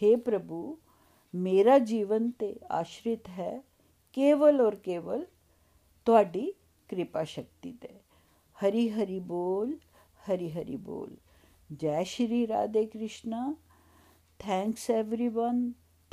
हे 0.00 0.18
ਪ੍ਰਭੂ, 0.20 0.78
ਮੇਰਾ 1.34 1.78
ਜੀਵਨ 1.78 2.30
ਤੇ 2.30 2.54
ਆਸ਼ਰਿਤ 2.70 3.28
ਹੈ, 3.28 3.62
ਕੇਵਲ 4.12 4.60
ਔਰ 4.60 4.74
ਕੇਵਲ 4.74 5.26
ਤੁਹਾਡੀ 6.04 6.52
ਕਿਰਪਾ 6.88 7.24
ਸ਼ਕਤੀ 7.24 7.72
ਤੇ। 7.72 7.88
ਹਰੀ 8.56 8.90
ਹਰੀ 8.90 9.18
ਬੋਲ, 9.20 9.76
ਹਰੀ 10.24 10.50
ਹਰੀ 10.50 10.76
ਬੋਲ। 10.76 11.16
ਜੈ 11.72 12.02
Shri 12.02 12.46
Radhe 12.46 12.86
Krishna. 12.86 13.54
Thanks 14.40 14.84
everyone, 14.90 15.58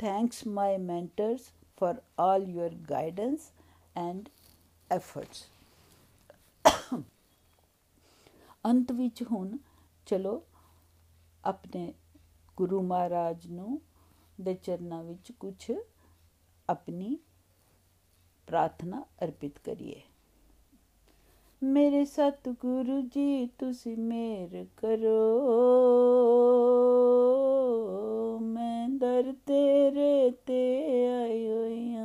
thanks 0.00 0.36
my 0.56 0.78
mentors 0.80 1.46
for 1.78 1.94
all 2.18 2.44
your 2.56 2.68
guidance 2.90 3.46
and 3.96 4.28
efforts 4.90 5.59
ਅੰਤ 8.64 8.92
ਵਿੱਚ 8.92 9.22
ਹੁਣ 9.22 9.56
ਚਲੋ 10.06 10.42
ਆਪਣੇ 11.44 11.94
ਗੁਰੂ 12.56 12.82
ਮਹਾਰਾਜ 12.82 13.46
ਨੂੰ 13.46 13.80
ਦੇ 14.40 14.54
ਚਰਨਾਂ 14.54 15.04
ਵਿੱਚ 15.04 15.32
ਕੁਝ 15.32 15.72
ਆਪਣੀ 16.70 17.18
ਪ੍ਰਾਰਥਨਾ 18.46 19.04
ਅਰਪਿਤ 19.24 19.58
ਕਰੀਏ। 19.58 20.00
ਮੇਰੇ 21.62 22.04
ਸਤਿਗੁਰੂ 22.04 23.00
ਜੀ, 23.00 23.46
ਤੁਸੀਂ 23.46 23.96
ਮੇਰ 23.96 24.66
ਕਰੋ। 24.76 25.40
ਮੈਂ 28.38 28.88
ਦਰ 28.88 29.34
ਤੇਰੇ 29.46 30.30
ਤੇ 30.30 31.06
ਆਈ 31.06 31.50
ਹੋਈਆਂ 31.50 31.99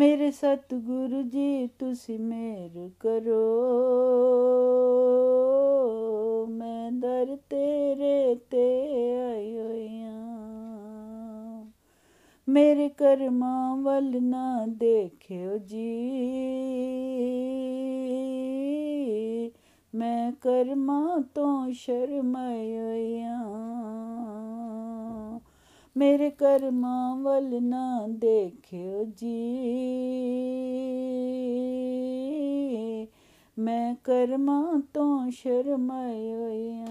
ਮੇਰੇ 0.00 0.30
ਸਤਿਗੁਰੂ 0.30 1.22
ਜੀ, 1.22 1.66
ਤੁਸੀਂ 1.66 2.18
ਮੇਰ 2.18 2.90
ਕਰੋ। 3.00 3.66
ਮੈਂ 6.46 6.92
ਦਰ 6.92 7.36
ਤੇਰੇ 7.50 8.34
ਤੇ 8.34 8.84
ਆਈ 9.20 9.58
ਹੋਈਆਂ 9.58 10.20
ਮੇਰੇ 12.48 12.88
ਕਰਮਾਂ 12.88 13.76
ਵੱਲ 13.76 14.22
ਨਾ 14.22 14.66
ਦੇਖਿਓ 14.68 15.58
ਜੀ। 15.58 16.10
ਮੈਂ 19.94 20.32
ਕਰਮਾਂ 20.32 21.20
ਤੋਂ 21.34 21.72
ਸ਼ਰਮਾਇਆ 21.72 22.94
ਮੇਰੇ 25.96 26.30
ਕਰਮਾਂ 26.30 27.16
ਵੱਲ 27.16 27.62
ਨਾ 27.62 28.06
ਦੇਖਿਓ 28.08 29.04
ਜੀ। 29.16 29.38
ਮੈਂ 33.58 33.94
ਕਰਮਾਂ 34.04 34.80
ਤੋਂ 34.94 35.30
ਸ਼ਰਮਾਇਆ 35.30 36.84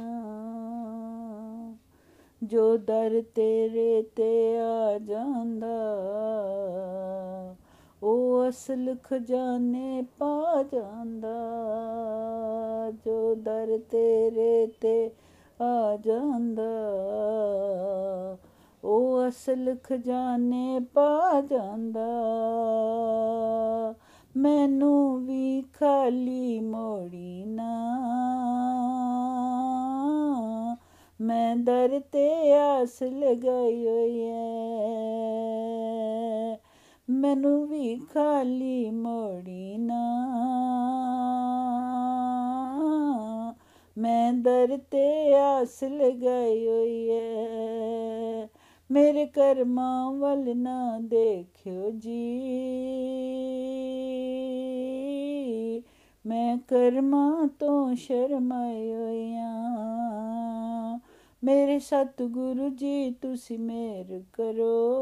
ਜੋ 2.44 2.78
ਦਰ 2.78 3.22
ਤੇਰੇ 3.36 4.02
ਤੇ 4.16 4.58
ਆ 4.58 4.98
ਜਾਂਦਾ, 5.00 5.78
ਉਹ 8.04 8.50
ਅਸਲ 8.50 8.96
ਖਜ਼ਾਨੇ 9.04 10.04
ਪਾ 10.20 10.64
ਜਾਂਦਾ। 10.64 11.38
ਜੋ 13.06 13.36
ਦਰ 13.36 13.78
ਤੇਰੇ 13.92 14.68
ਤੇ 14.82 15.12
ਆ 15.60 15.98
ਜਾਂਦਾ 15.98 16.70
ਉਹ 18.84 19.28
ਅਸਲ 19.28 19.76
ਖਜ਼ਾਨੇ 19.84 20.80
ਪਾ 20.94 21.42
ਜਾਂਦਾ। 21.42 22.08
ਮੈਨੂੰ 24.38 25.26
ਵੀ 25.26 25.62
ਖਾਲੀ 25.62 26.60
ਮੋੜੀ 26.60 27.46
ਨਾ। 27.46 27.98
ਮੈਂ 31.22 31.56
ਦਰ 31.56 32.02
ਤੇ 32.12 32.58
ਆਸ 32.58 33.04
ਲਗਾਈ 33.04 33.88
ਹੋਈ 33.88 34.24
ਐ। 34.24 34.56
ਮੈਨੂੰ 37.10 37.68
ਵੀ 37.68 38.02
ਖਾਲੀ 38.14 38.92
ਮੋੜੀ 38.92 39.78
ਨਾ। 39.78 40.26
ਮੈਂ 43.98 44.34
ਦਰ 44.34 44.80
ਤੇ 44.92 45.36
ਆਸ 45.36 45.84
ਲਗਾਈ 45.84 46.68
ਹੋਈ 46.68 47.10
ਐ। 47.10 48.19
ਮੇਰੇ 48.92 49.26
ਕਰਮਾਂ 49.26 50.14
ਵੱਲ 50.14 50.58
ਨਾ 50.58 51.00
ਦੇਖਿਓ 51.00 51.92
ਜੀ। 51.92 52.40
ਮੈਂ 56.26 56.58
ਕਰਮਾਂ 56.58 57.48
ਤੋਂ 57.60 57.96
ਸ਼ਰਮਾਈ 57.96 58.94
ਹੋਈਆਂ 58.94 59.54
ਮੇਰੇ 61.44 61.80
ਸਤਿਗੁਰੂ 61.80 62.70
ਜੀ, 62.70 63.12
ਤੁਸੀਂ 63.12 63.60
ਮੇਰ 63.60 64.24
ਕਰੋ। 64.34 64.96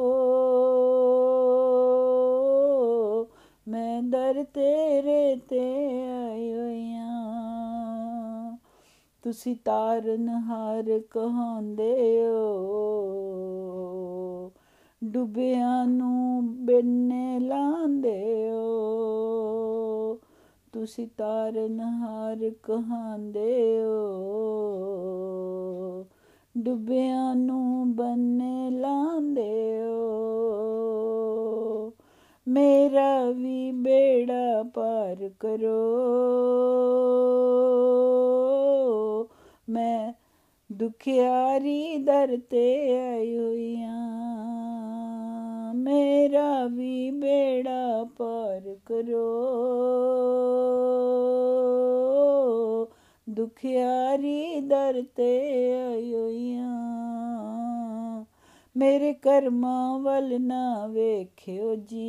ਮੈਂ 3.67 4.01
ਦਰ 4.03 4.43
ਤੇਰੇ 4.43 5.35
ਤੇ 5.49 5.61
ਆਈ 6.09 6.51
ਹੋਈਆਂ 6.53 6.97
ਤੁਸੀਂ 9.21 9.55
ਤਾਰਨ 9.65 10.29
ਹਾਰ 10.29 10.99
ਕਹਾਂਦੇ 11.09 12.25
ਹੋ। 12.27 12.36
ਡੁੱਬਿਆਂ 15.07 15.85
ਨੂੰ 15.85 16.55
ਬਿੰਨੇ 16.65 17.39
ਲਾਂਦੇ 17.39 18.49
ਹੋ 18.51 20.19
ਤੁਸੀਂ 20.71 21.07
ਤਾਰਨ 21.17 21.79
ਹਾਰ 21.79 22.51
ਕਹਾਂਦੇ 22.63 23.81
ਹੋ 23.83 24.27
ਡੁੱਬਿਆਂ 26.57 27.35
ਨੂੰ 27.35 27.95
ਬੰਨੇ 27.95 28.69
ਲਾਂਦੇ 28.69 29.81
ਹੋ 29.81 30.23
ਮੇਰਾ 32.47 33.31
ਵੀ 33.31 33.71
ਬੇੜਾ 33.71 34.63
ਪਾਰ 34.63 35.29
ਕਰੋ। 35.39 35.77
ਮੈਂ 39.69 40.13
ਦੁਖਿਆਰੀ 40.71 41.97
ਦਰ 41.97 42.37
ਤੇ 42.49 42.99
ਆਈ 43.09 43.37
ਹੋਈਆਂ 43.37 44.26
ਮੇਰਾ 45.87 46.65
ਵੀ 46.65 47.11
ਬੇੜਾ 47.11 48.07
ਪਾਰ 48.17 48.75
ਕਰੋ 48.85 49.45
ਦੁਖਿਆਰੀ 53.29 54.59
ਦਰ 54.59 55.03
ਤੇ 55.15 55.73
ਆਈ 55.81 56.13
ਹੋਈਆਂ। 56.13 57.05
ਮੇਰੇ 58.77 59.13
ਕਰਮਾਂ 59.13 59.99
ਵੱਲ 59.99 60.41
ਨਾ 60.41 60.87
ਵੇਖਿਓ 60.87 61.75
ਜੀ। 61.75 62.07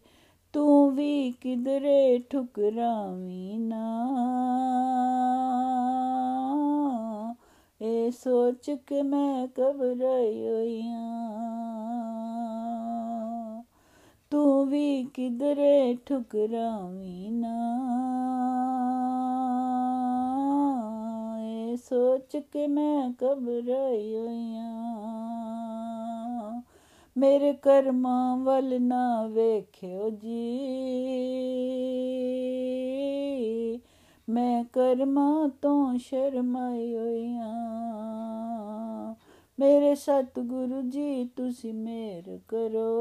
ਤੂੰ 0.55 0.95
ਵੀ 0.95 1.31
ਕਿਧਰੇ 1.31 2.23
ਠੁਕਰਾਵੀਂ 2.31 3.59
ਨਾ 3.59 4.05
ਇਹ 7.81 8.11
ਸੋਚ 8.11 8.79
ਕੇ 8.87 9.03
ਮੈਂ 9.03 9.47
ਘਬਰਾਈ 9.47 10.49
ਹੋਈਆਂ 10.49 11.23
ਤੂੰ 14.31 14.67
ਵੀ 14.67 15.05
ਕਿਧਰੇ 15.05 15.99
ਠੁਕਰਾਵੀਂ 16.07 17.33
ਨਾ 17.33 17.85
ਇਹ 17.85 18.04
ਸੋਚ 21.77 22.37
ਕੇ 22.37 22.67
ਮੈਂ 22.67 23.09
ਘਬਰਾਈ 23.09 24.15
ਹੋਈਆਂ 24.15 24.75
ਮੇਰੇ 27.19 27.53
ਕਰਮਾਂ 27.53 28.37
ਵੱਲ 28.37 28.83
ਨਾ 28.83 29.27
ਵੇਖਿਓ 29.27 30.11
ਜੀ। 30.11 30.61
ਮੈਂ 34.29 34.65
ਕਰਮਾਂ 34.65 35.49
ਤੋਂ 35.49 35.99
ਸ਼ਰਮਾਈ 35.99 36.95
ਹੋਈਆਂ। 36.95 37.55
ਮੇਰੇ 39.59 39.95
ਸਤਿਗੁਰੂ 39.95 40.83
ਜੀ, 40.83 41.25
ਤੁਸੀਂ 41.25 41.75
ਮੇਰ 41.75 42.41
ਕਰੋ। 42.49 43.01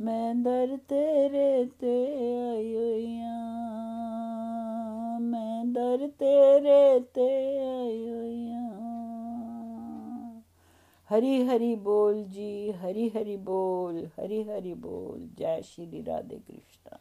ਮੈਂ 0.00 0.34
ਦਰ 0.34 0.78
ਤੇਰੇ 0.88 1.64
ਤੇ 1.78 2.06
ਆਈ 2.50 2.76
ਹੋਈਆਂ 2.76 2.99
تیرے 6.18 6.98
تے 7.12 7.28
ہری 11.10 11.46
ہری 11.46 11.76
بول 11.76 12.22
جی 12.30 12.72
ہری 12.82 13.08
ہری 13.14 13.36
بول، 13.36 14.04
ہری 14.18 14.42
ہری 14.48 14.74
بول۔ 14.74 15.26
جے 15.36 15.60
شری 15.64 16.02
رادھے 16.06 16.38
کرشنا۔ 16.46 16.96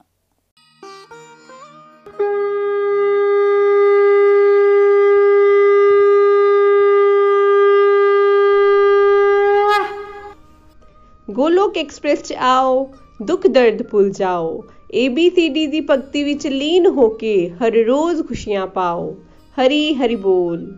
گولوک 11.37 11.77
ایکسپریس 11.77 12.31
آؤ، 12.39 12.85
دکھ 13.19 13.47
درد 13.55 13.81
بھول 13.89 14.11
جاؤ۔ 14.11 14.57
ਆਓ 14.95 15.03
ਦੁੱਖ 15.03 15.15
ਦਰਦ 15.15 15.25
ਭੁੱਲ 15.25 15.33
ਜਾਓ 15.33 15.45
ABCD 15.45 15.71
ਦੀ 15.71 15.81
ਭਗਤੀ 15.81 16.23
ਵਿੱਚ 16.23 16.47
ਲੀਨ 16.47 16.85
ਹੋ 16.85 17.09
ਕੇ 17.09 17.49
ਹਰ 17.49 17.71
ਰੋਜ਼ 17.71 18.27
ਖੁਸ਼ੀਆਂ 18.27 18.67
ਪਾਓ। 18.67 19.15
ਹਰੀ 19.61 19.93
ਹਰੀ 19.93 20.15
ਬੋਲ। 20.15 20.77